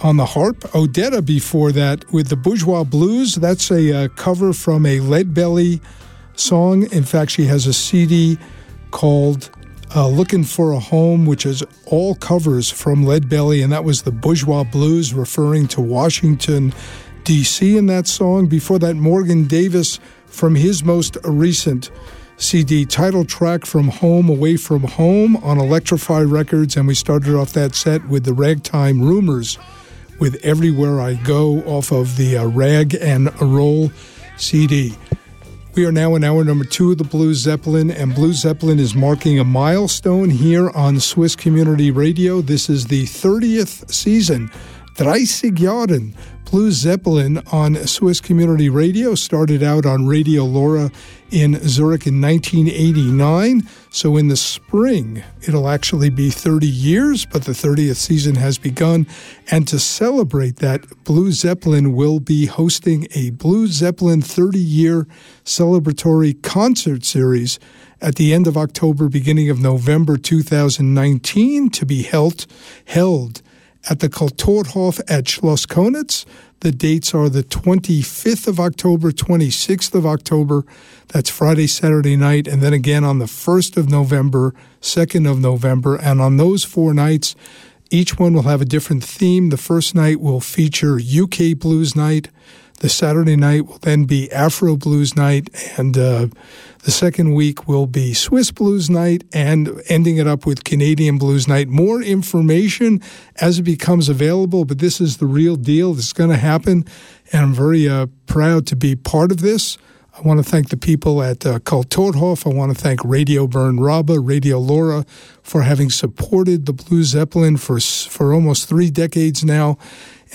on 0.00 0.16
the 0.16 0.26
harp. 0.26 0.60
Odetta 0.72 1.24
before 1.24 1.72
that 1.72 2.10
with 2.12 2.28
the 2.28 2.36
Bourgeois 2.36 2.84
Blues. 2.84 3.36
That's 3.36 3.70
a 3.70 4.04
uh, 4.04 4.08
cover 4.08 4.52
from 4.52 4.84
a 4.84 5.00
Lead 5.00 5.32
Belly 5.32 5.80
song. 6.34 6.90
In 6.92 7.04
fact, 7.04 7.30
she 7.30 7.44
has 7.44 7.66
a 7.66 7.72
CD 7.72 8.38
called 8.90 9.50
uh, 9.94 10.08
Looking 10.08 10.44
for 10.44 10.72
a 10.72 10.80
Home, 10.80 11.26
which 11.26 11.46
is 11.46 11.62
all 11.86 12.16
covers 12.16 12.70
from 12.70 13.04
Lead 13.06 13.28
Belly, 13.28 13.62
and 13.62 13.72
that 13.72 13.84
was 13.84 14.02
the 14.02 14.10
Bourgeois 14.10 14.64
Blues, 14.64 15.14
referring 15.14 15.68
to 15.68 15.80
Washington, 15.80 16.74
D.C. 17.24 17.76
in 17.76 17.86
that 17.86 18.06
song. 18.06 18.46
Before 18.46 18.78
that, 18.78 18.96
Morgan 18.96 19.46
Davis 19.46 19.98
from 20.26 20.54
his 20.54 20.84
most 20.84 21.16
recent 21.24 21.90
CD 22.36 22.84
title 22.84 23.24
track 23.24 23.64
from 23.64 23.88
Home 23.88 24.28
Away 24.28 24.56
from 24.56 24.82
Home 24.82 25.36
on 25.38 25.58
Electro-Fi 25.58 26.22
Records, 26.22 26.76
and 26.76 26.86
we 26.86 26.94
started 26.94 27.34
off 27.34 27.52
that 27.52 27.74
set 27.74 28.06
with 28.08 28.24
the 28.24 28.32
Ragtime 28.32 29.00
Rumors 29.00 29.58
with 30.18 30.44
Everywhere 30.44 31.00
I 31.00 31.14
Go 31.14 31.60
off 31.62 31.92
of 31.92 32.16
the 32.16 32.36
uh, 32.36 32.46
Rag 32.46 32.94
and 32.94 33.30
Roll 33.40 33.90
CD. 34.36 34.94
We 35.74 35.86
are 35.86 35.92
now 35.92 36.14
in 36.14 36.22
hour 36.22 36.44
number 36.44 36.64
two 36.64 36.92
of 36.92 36.98
the 36.98 37.04
Blue 37.04 37.34
Zeppelin, 37.34 37.90
and 37.90 38.14
Blue 38.14 38.32
Zeppelin 38.32 38.78
is 38.78 38.94
marking 38.94 39.38
a 39.38 39.44
milestone 39.44 40.30
here 40.30 40.70
on 40.70 41.00
Swiss 41.00 41.34
Community 41.34 41.90
Radio. 41.90 42.40
This 42.40 42.70
is 42.70 42.86
the 42.86 43.04
30th 43.04 43.90
season. 43.92 44.50
30 44.94 45.50
Jahren. 45.50 46.14
Blue 46.54 46.70
Zeppelin 46.70 47.38
on 47.50 47.74
Swiss 47.84 48.20
Community 48.20 48.68
Radio 48.68 49.16
started 49.16 49.60
out 49.60 49.84
on 49.84 50.06
Radio 50.06 50.44
LoRa 50.44 50.94
in 51.32 51.58
Zurich 51.66 52.06
in 52.06 52.20
1989. 52.20 53.68
So 53.90 54.16
in 54.16 54.28
the 54.28 54.36
spring, 54.36 55.24
it'll 55.42 55.68
actually 55.68 56.10
be 56.10 56.30
30 56.30 56.68
years, 56.68 57.26
but 57.26 57.42
the 57.42 57.54
30th 57.54 57.96
season 57.96 58.36
has 58.36 58.56
begun. 58.56 59.08
And 59.50 59.66
to 59.66 59.80
celebrate 59.80 60.58
that, 60.58 60.84
Blue 61.02 61.32
Zeppelin 61.32 61.92
will 61.92 62.20
be 62.20 62.46
hosting 62.46 63.08
a 63.16 63.30
Blue 63.30 63.66
Zeppelin 63.66 64.22
30 64.22 64.56
year 64.56 65.08
celebratory 65.44 66.40
concert 66.40 67.04
series 67.04 67.58
at 68.00 68.14
the 68.14 68.32
end 68.32 68.46
of 68.46 68.56
October, 68.56 69.08
beginning 69.08 69.50
of 69.50 69.58
November 69.58 70.16
2019, 70.16 71.70
to 71.70 71.84
be 71.84 72.02
held, 72.04 72.46
held 72.84 73.42
at 73.88 74.00
the 74.00 74.08
Kulturhof 74.08 75.00
at 75.08 75.24
Schloss 75.24 75.66
Köniz. 75.66 76.24
The 76.60 76.72
dates 76.72 77.14
are 77.14 77.28
the 77.28 77.42
25th 77.42 78.46
of 78.48 78.58
October, 78.58 79.10
26th 79.10 79.94
of 79.94 80.06
October. 80.06 80.64
That's 81.08 81.28
Friday, 81.28 81.66
Saturday 81.66 82.16
night, 82.16 82.48
and 82.48 82.62
then 82.62 82.72
again 82.72 83.04
on 83.04 83.18
the 83.18 83.26
1st 83.26 83.76
of 83.76 83.90
November, 83.90 84.54
2nd 84.80 85.30
of 85.30 85.38
November. 85.40 85.96
And 85.96 86.20
on 86.20 86.38
those 86.38 86.64
four 86.64 86.94
nights, 86.94 87.36
each 87.90 88.18
one 88.18 88.32
will 88.32 88.42
have 88.42 88.62
a 88.62 88.64
different 88.66 89.04
theme. 89.04 89.50
The 89.50 89.56
first 89.56 89.94
night 89.94 90.20
will 90.20 90.40
feature 90.40 90.98
UK 90.98 91.56
Blues 91.58 91.94
Night. 91.94 92.28
The 92.84 92.90
Saturday 92.90 93.36
night 93.36 93.66
will 93.66 93.78
then 93.78 94.04
be 94.04 94.30
Afro 94.30 94.76
Blues 94.76 95.16
Night, 95.16 95.48
and 95.78 95.96
uh, 95.96 96.26
the 96.82 96.90
second 96.90 97.32
week 97.32 97.66
will 97.66 97.86
be 97.86 98.12
Swiss 98.12 98.50
Blues 98.50 98.90
Night, 98.90 99.24
and 99.32 99.80
ending 99.88 100.18
it 100.18 100.26
up 100.26 100.44
with 100.44 100.64
Canadian 100.64 101.16
Blues 101.16 101.48
Night. 101.48 101.68
More 101.68 102.02
information 102.02 103.00
as 103.36 103.60
it 103.60 103.62
becomes 103.62 104.10
available, 104.10 104.66
but 104.66 104.80
this 104.80 105.00
is 105.00 105.16
the 105.16 105.24
real 105.24 105.56
deal. 105.56 105.94
This 105.94 106.08
is 106.08 106.12
going 106.12 106.28
to 106.28 106.36
happen, 106.36 106.84
and 107.32 107.42
I'm 107.42 107.54
very 107.54 107.88
uh, 107.88 108.08
proud 108.26 108.66
to 108.66 108.76
be 108.76 108.94
part 108.94 109.32
of 109.32 109.40
this. 109.40 109.78
I 110.12 110.20
want 110.20 110.44
to 110.44 110.48
thank 110.48 110.68
the 110.68 110.76
people 110.76 111.22
at 111.22 111.46
uh, 111.46 111.60
Kulturhof. 111.60 112.46
I 112.46 112.54
want 112.54 112.76
to 112.76 112.78
thank 112.78 113.02
Radio 113.02 113.46
Bern 113.46 113.78
Rabe, 113.78 114.18
Radio 114.20 114.60
LoRa 114.60 115.08
for 115.42 115.62
having 115.62 115.88
supported 115.88 116.66
the 116.66 116.74
Blue 116.74 117.02
Zeppelin 117.02 117.56
for 117.56 117.80
for 117.80 118.34
almost 118.34 118.68
three 118.68 118.90
decades 118.90 119.42
now. 119.42 119.78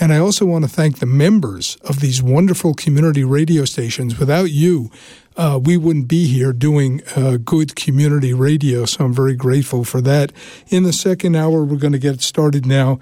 And 0.00 0.14
I 0.14 0.18
also 0.18 0.46
want 0.46 0.64
to 0.64 0.70
thank 0.70 0.98
the 0.98 1.06
members 1.06 1.76
of 1.82 2.00
these 2.00 2.22
wonderful 2.22 2.72
community 2.72 3.22
radio 3.22 3.66
stations. 3.66 4.18
Without 4.18 4.50
you, 4.50 4.90
uh, 5.36 5.60
we 5.62 5.76
wouldn't 5.76 6.08
be 6.08 6.26
here 6.26 6.54
doing 6.54 7.02
uh, 7.14 7.36
good 7.36 7.76
community 7.76 8.32
radio. 8.32 8.86
So 8.86 9.04
I'm 9.04 9.12
very 9.12 9.34
grateful 9.34 9.84
for 9.84 10.00
that. 10.00 10.32
In 10.68 10.84
the 10.84 10.94
second 10.94 11.36
hour, 11.36 11.64
we're 11.64 11.76
going 11.76 11.92
to 11.92 11.98
get 11.98 12.22
started 12.22 12.64
now. 12.64 12.98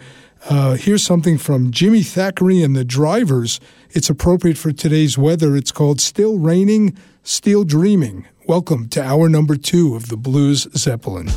Uh, 0.51 0.75
here's 0.75 1.05
something 1.05 1.39
from 1.39 1.71
Jimmy 1.71 2.01
Thackery 2.01 2.65
and 2.65 2.75
the 2.75 2.85
Drivers. 2.85 3.61
It's 3.91 4.11
appropriate 4.11 4.59
for 4.59 4.73
today's 4.73 5.17
weather. 5.17 5.57
It's 5.57 5.73
called 5.73 6.01
Still 6.01 6.39
Raining, 6.39 6.99
Still 7.23 7.63
Dreaming. 7.63 8.27
Welcome 8.49 8.89
to 8.89 9.03
hour 9.03 9.29
number 9.29 9.57
two 9.57 9.95
of 9.95 10.09
the 10.09 10.17
Blues 10.17 10.67
Zeppelin. 10.77 11.29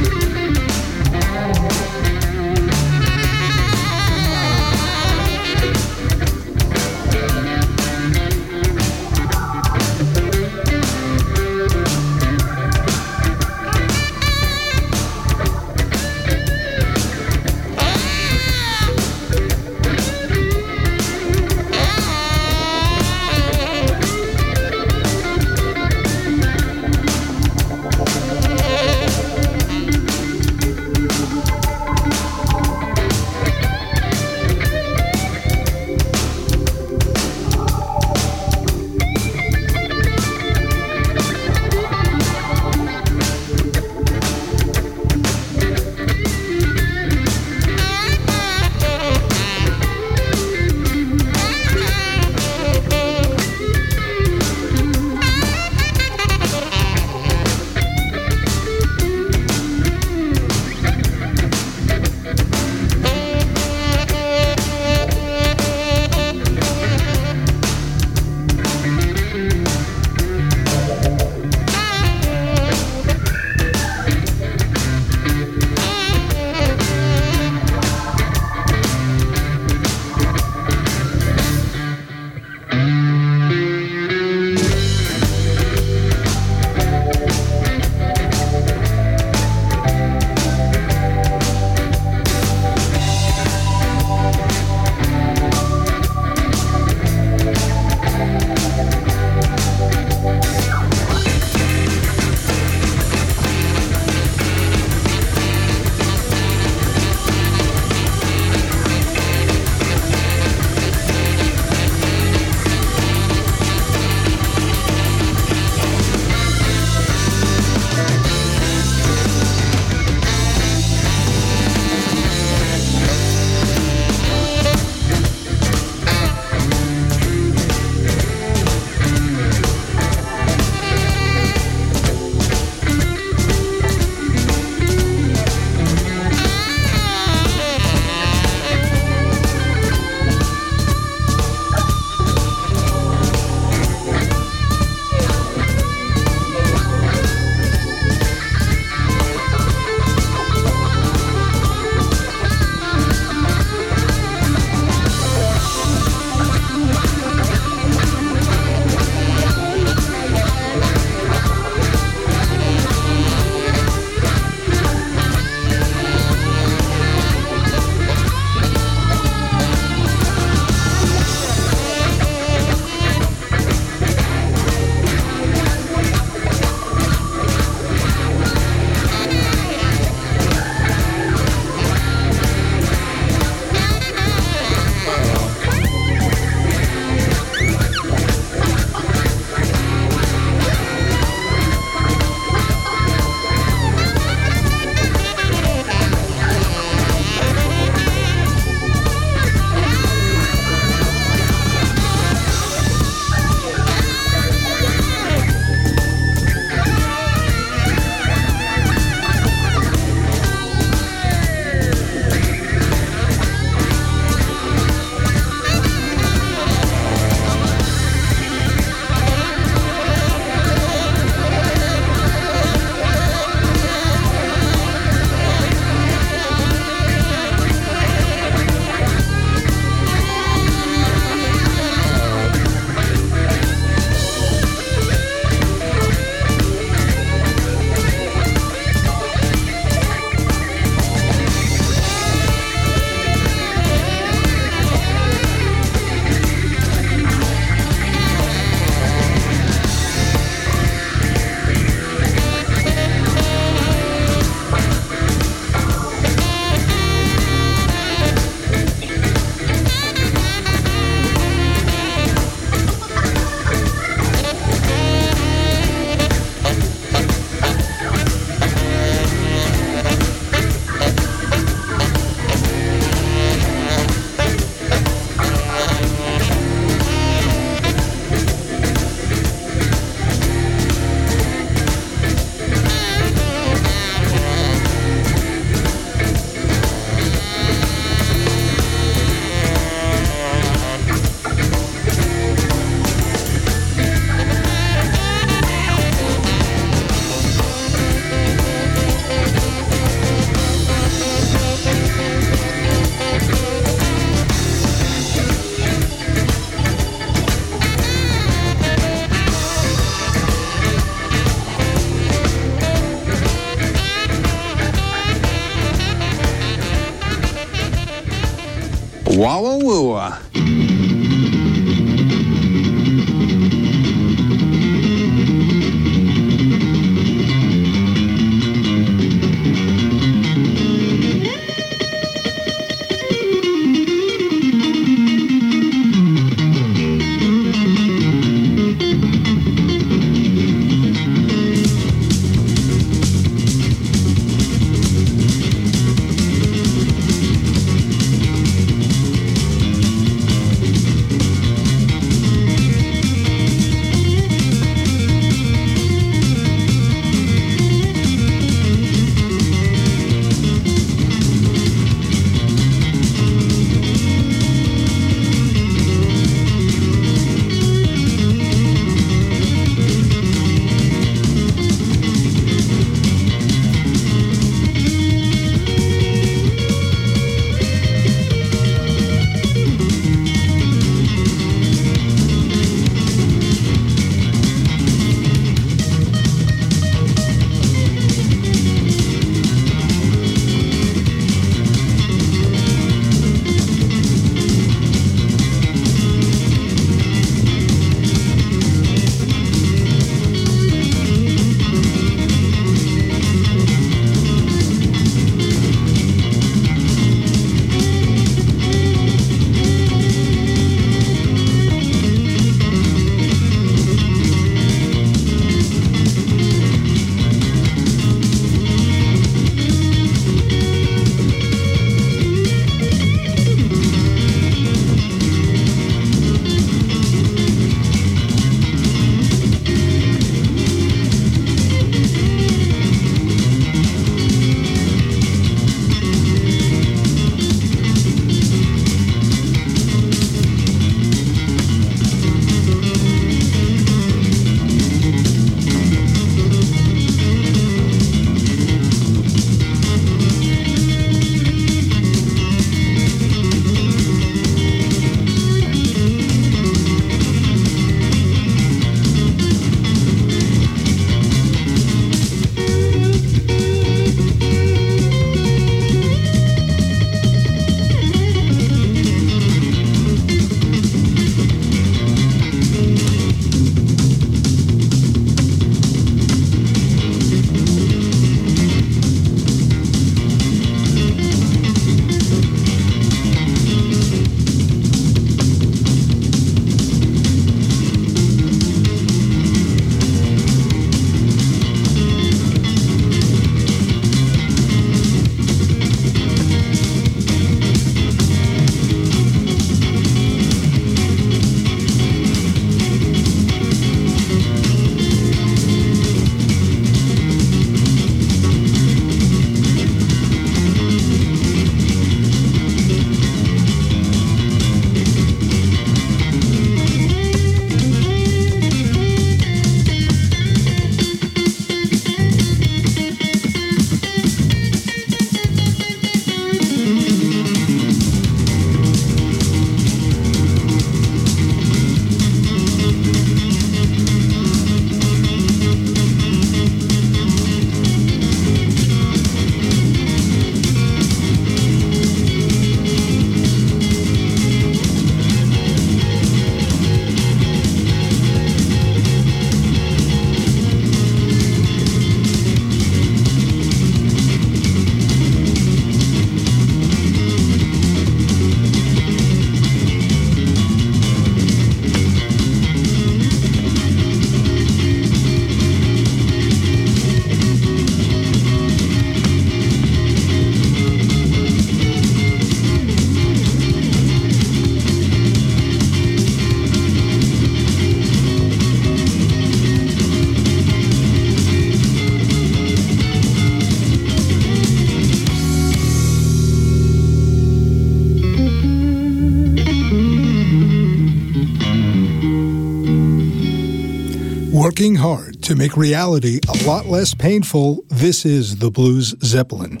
Working 594.98 595.14
hard 595.14 595.62
to 595.62 595.76
make 595.76 595.96
reality 595.96 596.58
a 596.66 596.84
lot 596.84 597.06
less 597.06 597.32
painful, 597.32 598.02
this 598.08 598.44
is 598.44 598.78
the 598.78 598.90
Blues 598.90 599.32
Zeppelin. 599.44 600.00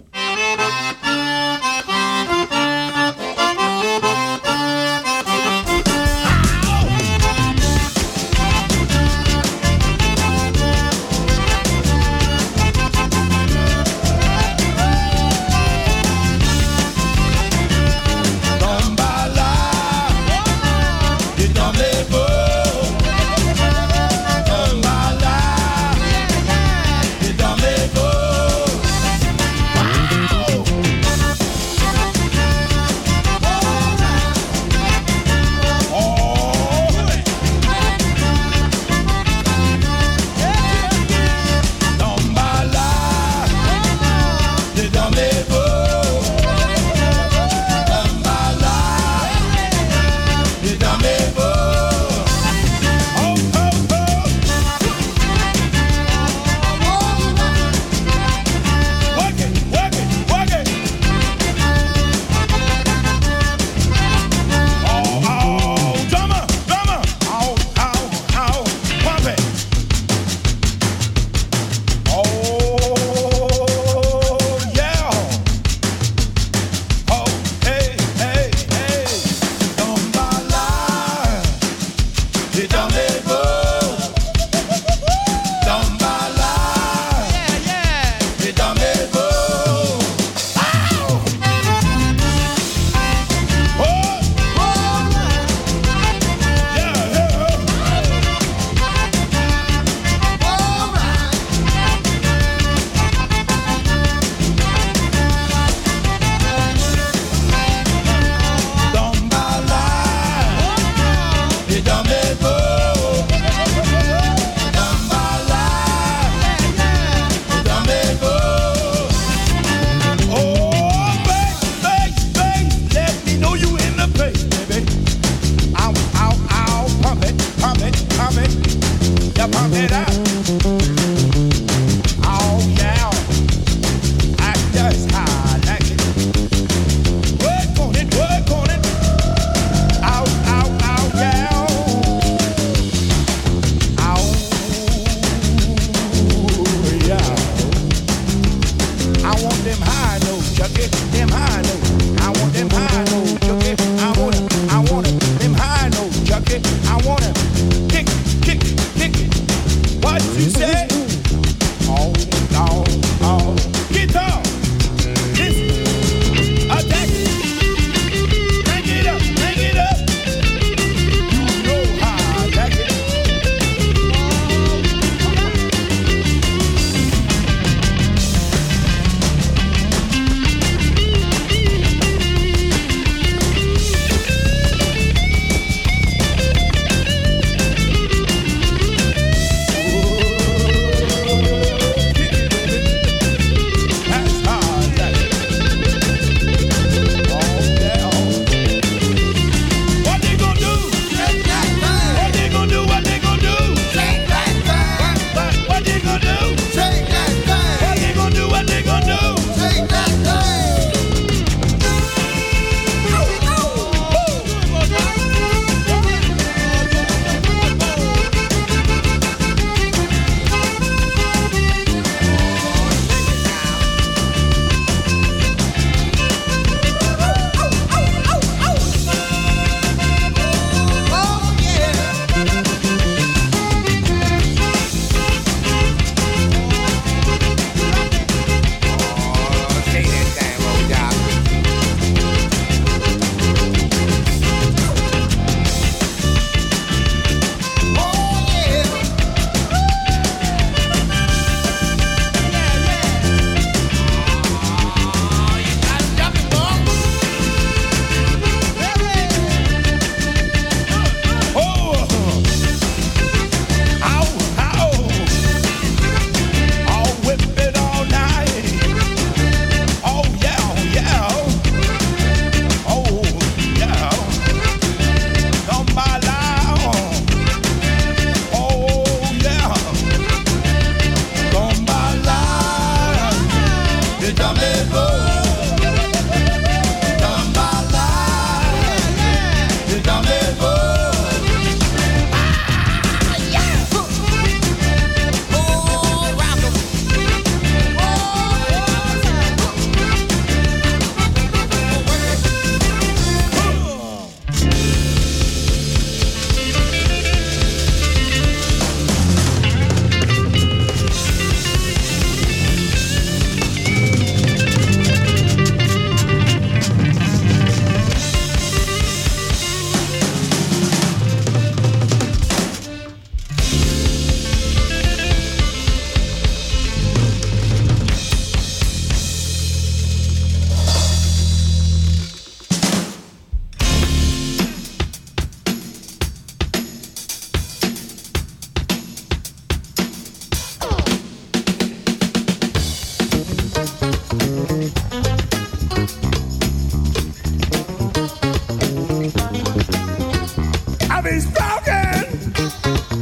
Be 351.84 353.17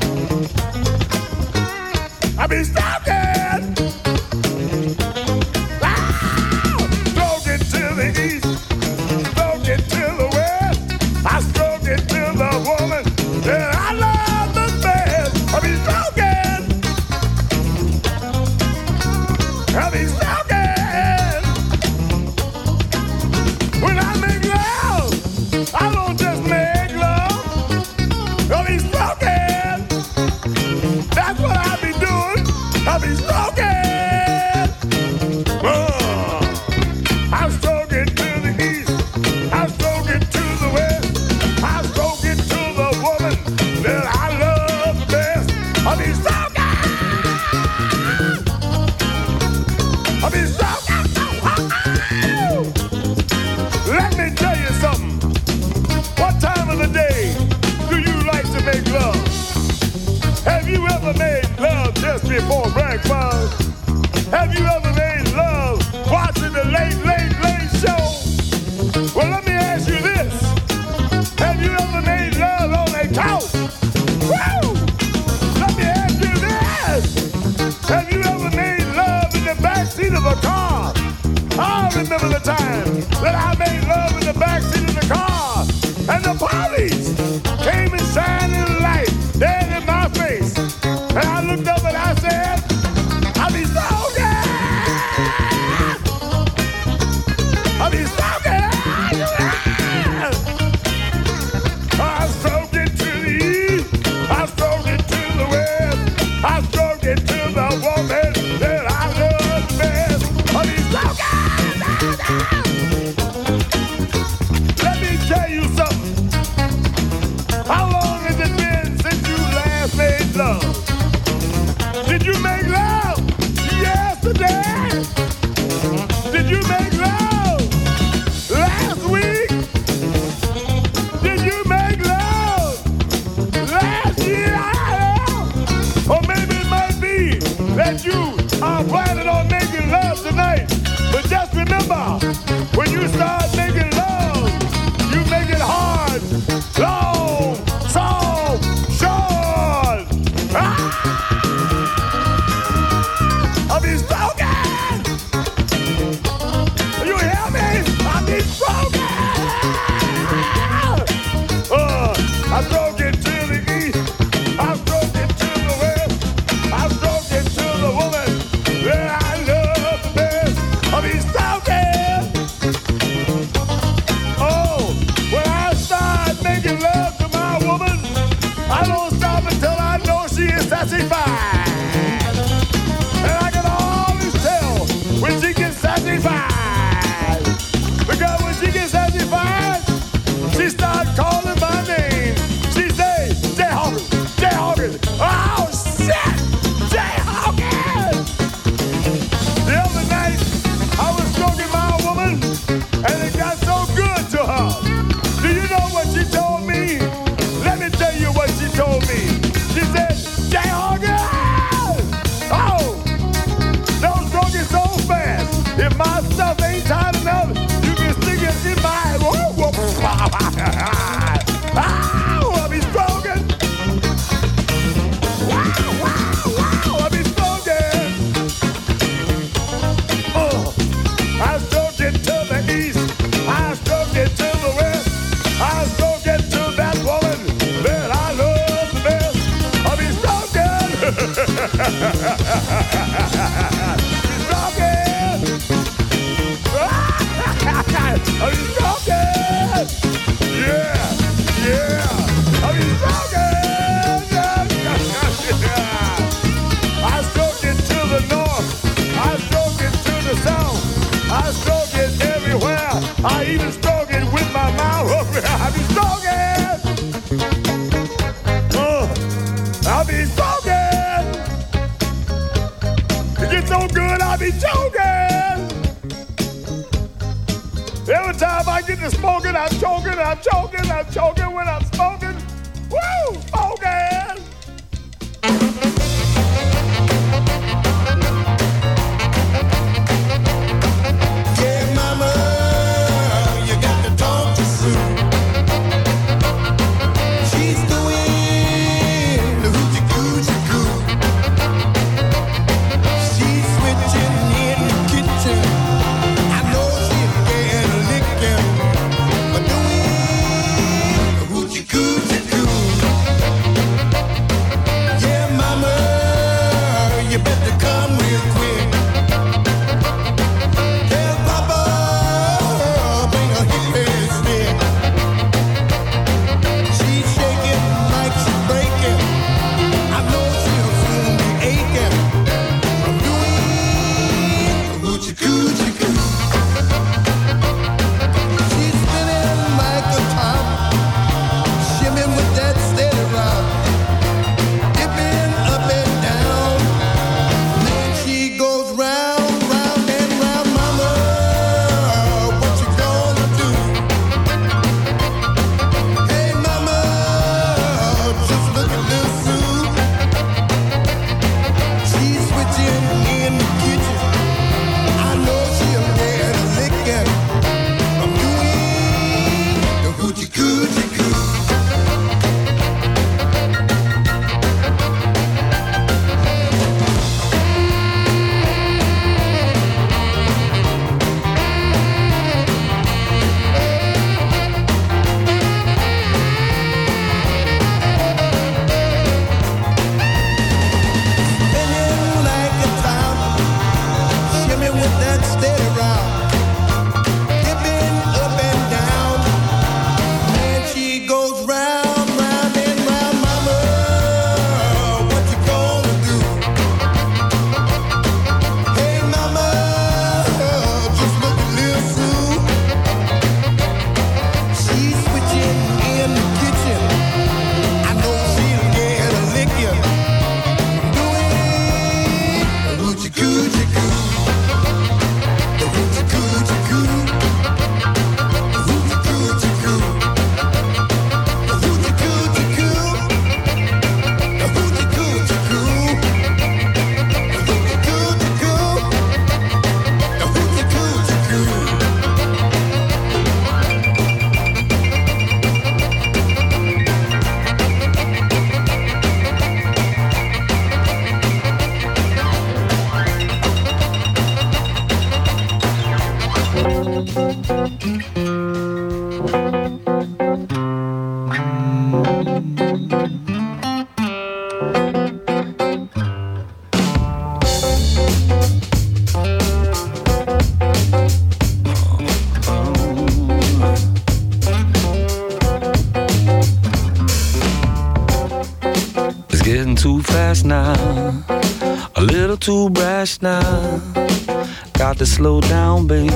slow 485.36 485.60
down, 485.60 486.06
baby. 486.06 486.32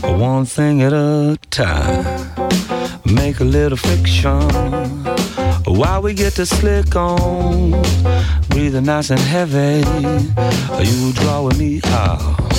One 0.00 0.46
thing 0.46 0.80
at 0.80 0.94
a 0.94 1.36
time. 1.50 2.04
Make 3.04 3.40
a 3.40 3.44
little 3.44 3.76
fiction 3.76 4.40
while 5.66 6.00
we 6.00 6.14
get 6.14 6.32
to 6.36 6.46
slick 6.46 6.96
on. 6.96 7.72
Breathing 8.48 8.86
nice 8.86 9.10
and 9.10 9.20
heavy. 9.20 9.84
Are 10.78 10.82
you 10.82 11.12
draw 11.12 11.42
with 11.42 11.58
me 11.58 11.82
out. 11.84 12.52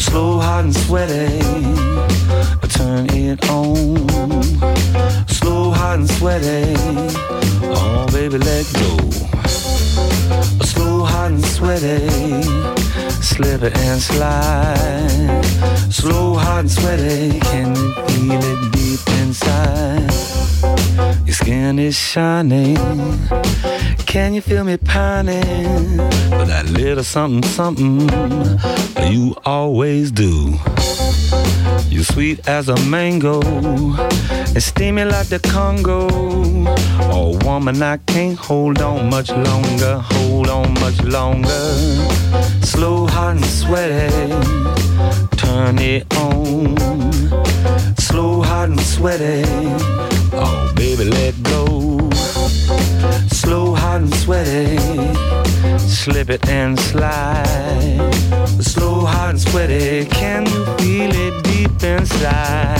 Slow, 0.00 0.38
hot, 0.38 0.64
and 0.64 0.74
sweaty. 0.74 1.28
Turn 2.76 3.04
it 3.10 3.38
on. 3.50 3.98
Slow, 5.28 5.72
hot, 5.72 5.98
and 5.98 6.08
sweaty. 6.08 6.74
Oh, 7.76 8.06
baby, 8.12 8.38
let 8.38 8.64
go. 8.80 8.92
Slow, 10.64 11.04
hot, 11.04 11.32
and 11.32 11.44
sweaty. 11.44 12.77
Slip 13.28 13.62
and 13.62 14.00
slide. 14.00 15.44
Slow, 15.90 16.34
hot, 16.34 16.60
and 16.60 16.70
sweaty. 16.70 17.38
Can 17.40 17.76
you 17.76 17.92
feel 18.08 18.42
it 18.52 18.72
deep 18.72 19.00
inside? 19.20 20.10
Your 21.26 21.34
skin 21.34 21.78
is 21.78 21.94
shining. 21.94 22.76
Can 24.06 24.34
you 24.34 24.40
feel 24.40 24.64
me 24.64 24.76
pining 24.78 25.98
for 26.30 26.46
that 26.46 26.66
little 26.70 27.04
something, 27.04 27.42
something 27.50 28.08
you 29.12 29.36
always 29.44 30.10
do? 30.10 30.58
You 31.88 32.02
sweet 32.02 32.46
as 32.48 32.68
a 32.68 32.76
mango 32.86 33.40
and 33.42 34.62
steamy 34.62 35.04
like 35.04 35.28
the 35.28 35.38
Congo. 35.38 36.08
Oh, 37.10 37.38
woman, 37.44 37.82
I 37.82 37.96
can't 37.98 38.38
hold 38.38 38.80
on 38.80 39.08
much 39.10 39.30
longer. 39.30 39.98
Hold 40.12 40.48
on 40.48 40.74
much 40.74 41.02
longer. 41.02 41.74
Slow, 42.62 43.06
hot, 43.06 43.36
and 43.36 43.44
sweaty. 43.44 44.12
Turn 45.36 45.78
it 45.78 46.12
on. 46.16 46.76
Slow, 47.96 48.42
hot, 48.42 48.68
and 48.68 48.80
sweaty. 48.80 49.44
Oh, 50.32 50.72
baby, 50.76 51.04
let 51.04 51.34
go. 51.42 52.10
Slow, 53.30 53.74
hot, 53.74 54.02
and 54.02 54.14
sweaty. 54.14 54.76
Slip 56.04 56.30
it 56.30 56.48
and 56.48 56.78
slide. 56.78 58.14
Slow, 58.60 59.00
hot, 59.00 59.30
and 59.30 59.40
sweaty. 59.40 60.06
Can 60.06 60.46
you 60.46 60.64
feel 60.78 61.10
it 61.12 61.44
deep 61.44 61.82
inside? 61.82 62.78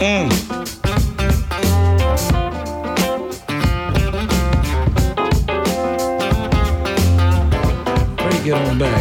Mm. 0.00 0.28
Break 8.16 8.46
it 8.46 8.52
on 8.52 8.78
back, 8.78 8.95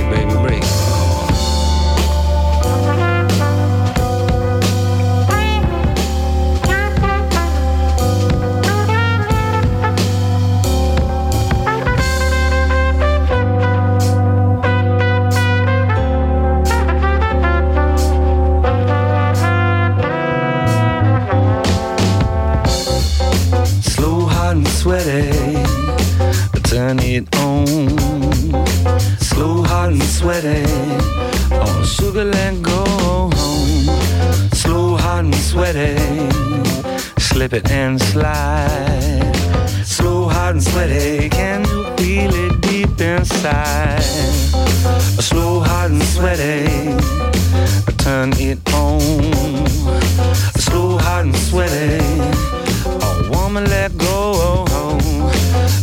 sweaty. 35.65 35.95
Slip 37.17 37.53
it 37.53 37.71
and 37.71 37.99
slide. 37.99 39.35
Slow, 39.83 40.27
hot, 40.27 40.53
and 40.53 40.63
sweaty. 40.63 41.29
Can 41.29 41.65
you 41.65 41.83
feel 41.97 42.33
it 42.33 42.61
deep 42.61 43.01
inside? 43.01 44.01
Slow, 45.27 45.61
hot, 45.61 45.89
and 45.89 46.03
sweaty. 46.03 46.67
Turn 47.97 48.33
it 48.37 48.59
on. 48.73 49.01
Slow, 50.65 50.97
hot, 50.97 51.25
and 51.25 51.35
sweaty. 51.35 51.97
Oh, 52.85 53.29
woman, 53.31 53.65
let 53.65 53.97
go. 53.97 54.65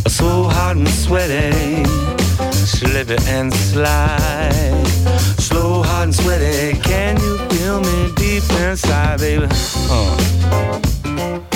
So 0.07 0.43
hot 0.43 0.77
and 0.77 0.87
sweaty. 0.87 1.83
Slip 2.51 3.09
it 3.09 3.27
and 3.27 3.53
slide. 3.53 4.87
Slow, 5.37 5.83
hot 5.83 6.03
and 6.03 6.15
sweaty. 6.15 6.79
Can 6.79 7.19
you 7.19 7.52
feel 7.63 7.79
me 7.79 8.11
deep 8.15 8.43
inside, 8.59 9.19
baby? 9.19 9.47
Uh. 9.89 11.52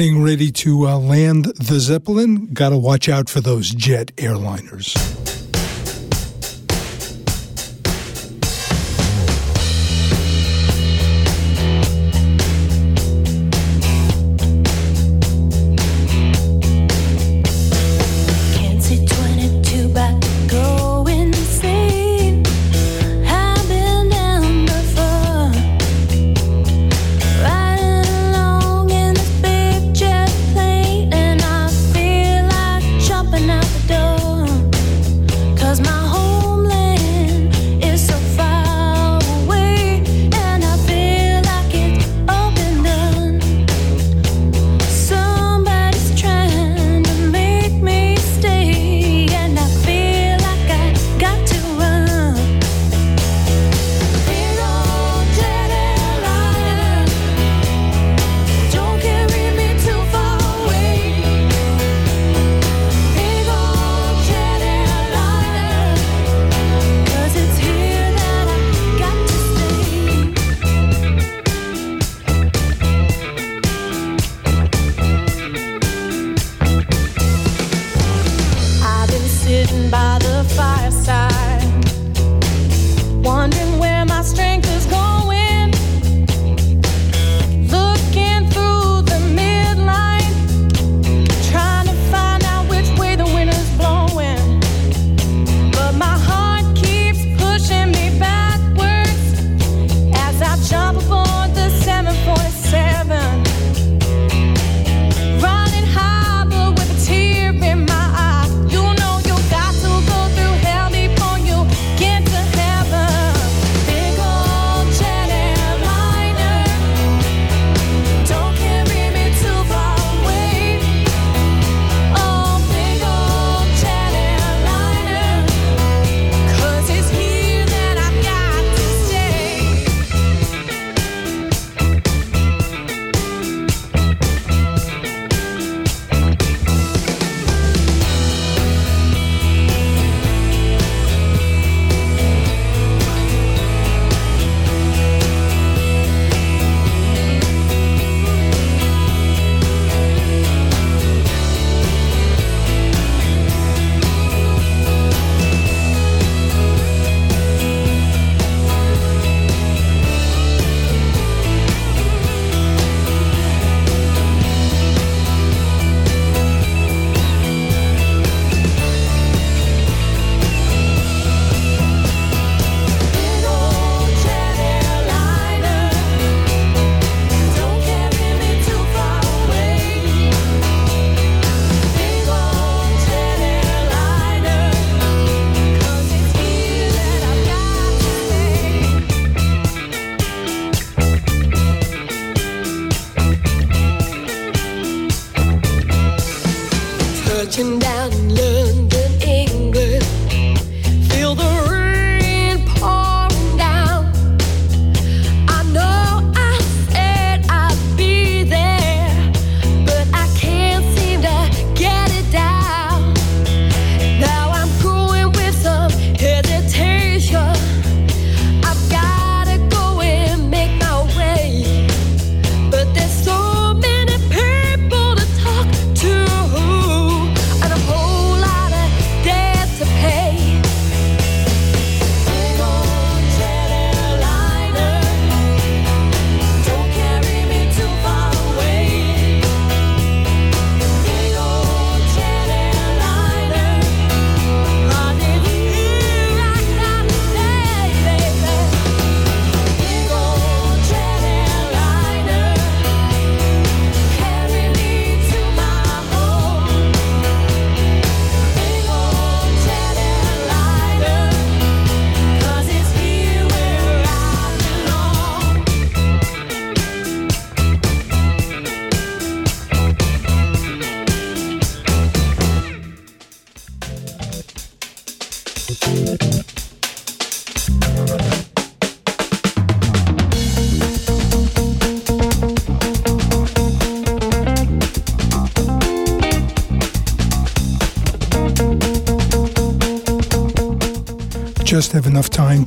getting 0.00 0.22
ready 0.22 0.50
to 0.50 0.88
uh, 0.88 0.96
land 0.98 1.44
the 1.56 1.78
Zeppelin, 1.78 2.46
got 2.54 2.70
to 2.70 2.76
watch 2.78 3.06
out 3.06 3.28
for 3.28 3.42
those 3.42 3.68
jet 3.68 4.06
airliners. 4.16 5.09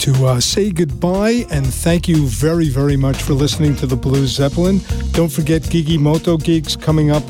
To 0.03 0.25
uh, 0.25 0.41
say 0.41 0.69
goodbye 0.69 1.45
and 1.49 1.65
thank 1.65 2.09
you 2.09 2.27
very, 2.27 2.67
very 2.67 2.97
much 2.97 3.23
for 3.23 3.31
listening 3.31 3.73
to 3.77 3.85
the 3.85 3.95
Blues 3.95 4.31
Zeppelin. 4.31 4.81
Don't 5.11 5.31
forget 5.31 5.61
Gigi 5.61 5.97
Moto 5.97 6.35
gigs 6.35 6.75
coming 6.75 7.09
up 7.09 7.23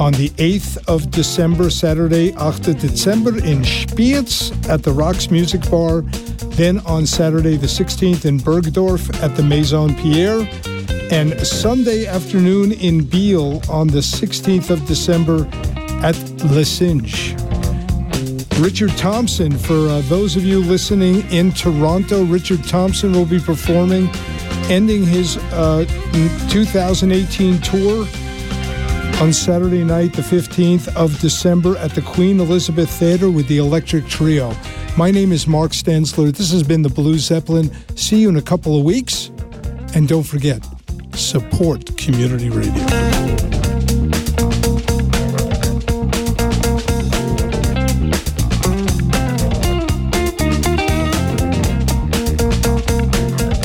on 0.00 0.12
the 0.14 0.30
8th 0.30 0.84
of 0.88 1.12
December, 1.12 1.70
Saturday, 1.70 2.34
8 2.40 2.76
December 2.80 3.36
in 3.36 3.62
Spiez 3.62 4.50
at 4.68 4.82
the 4.82 4.90
Rocks 4.90 5.30
Music 5.30 5.60
Bar. 5.70 6.00
Then 6.56 6.80
on 6.86 7.06
Saturday, 7.06 7.56
the 7.56 7.68
16th 7.68 8.24
in 8.24 8.40
Burgdorf 8.40 9.22
at 9.22 9.36
the 9.36 9.44
Maison 9.44 9.94
Pierre. 9.94 10.40
And 11.12 11.38
Sunday 11.46 12.06
afternoon 12.06 12.72
in 12.72 13.04
Biel 13.04 13.62
on 13.70 13.86
the 13.86 14.00
16th 14.00 14.70
of 14.70 14.84
December 14.88 15.46
at 16.04 16.18
Le 16.50 16.64
Singe. 16.64 17.31
Richard 18.62 18.96
Thompson, 18.96 19.58
for 19.58 19.88
uh, 19.88 20.02
those 20.02 20.36
of 20.36 20.44
you 20.44 20.60
listening 20.60 21.28
in 21.32 21.50
Toronto, 21.50 22.22
Richard 22.22 22.62
Thompson 22.62 23.10
will 23.10 23.26
be 23.26 23.40
performing, 23.40 24.08
ending 24.70 25.04
his 25.04 25.36
uh, 25.52 25.84
2018 26.48 27.60
tour 27.60 28.06
on 29.20 29.32
Saturday 29.32 29.82
night, 29.82 30.12
the 30.12 30.22
15th 30.22 30.94
of 30.94 31.18
December, 31.18 31.76
at 31.78 31.90
the 31.96 32.02
Queen 32.02 32.38
Elizabeth 32.38 32.88
Theatre 32.88 33.32
with 33.32 33.48
the 33.48 33.58
Electric 33.58 34.06
Trio. 34.06 34.54
My 34.96 35.10
name 35.10 35.32
is 35.32 35.48
Mark 35.48 35.72
Stensler. 35.72 36.32
This 36.32 36.52
has 36.52 36.62
been 36.62 36.82
the 36.82 36.88
Blue 36.88 37.18
Zeppelin. 37.18 37.68
See 37.96 38.20
you 38.20 38.28
in 38.28 38.36
a 38.36 38.42
couple 38.42 38.78
of 38.78 38.84
weeks. 38.84 39.32
And 39.96 40.06
don't 40.06 40.22
forget, 40.22 40.64
support 41.14 41.96
community 41.96 42.48
radio. 42.48 43.51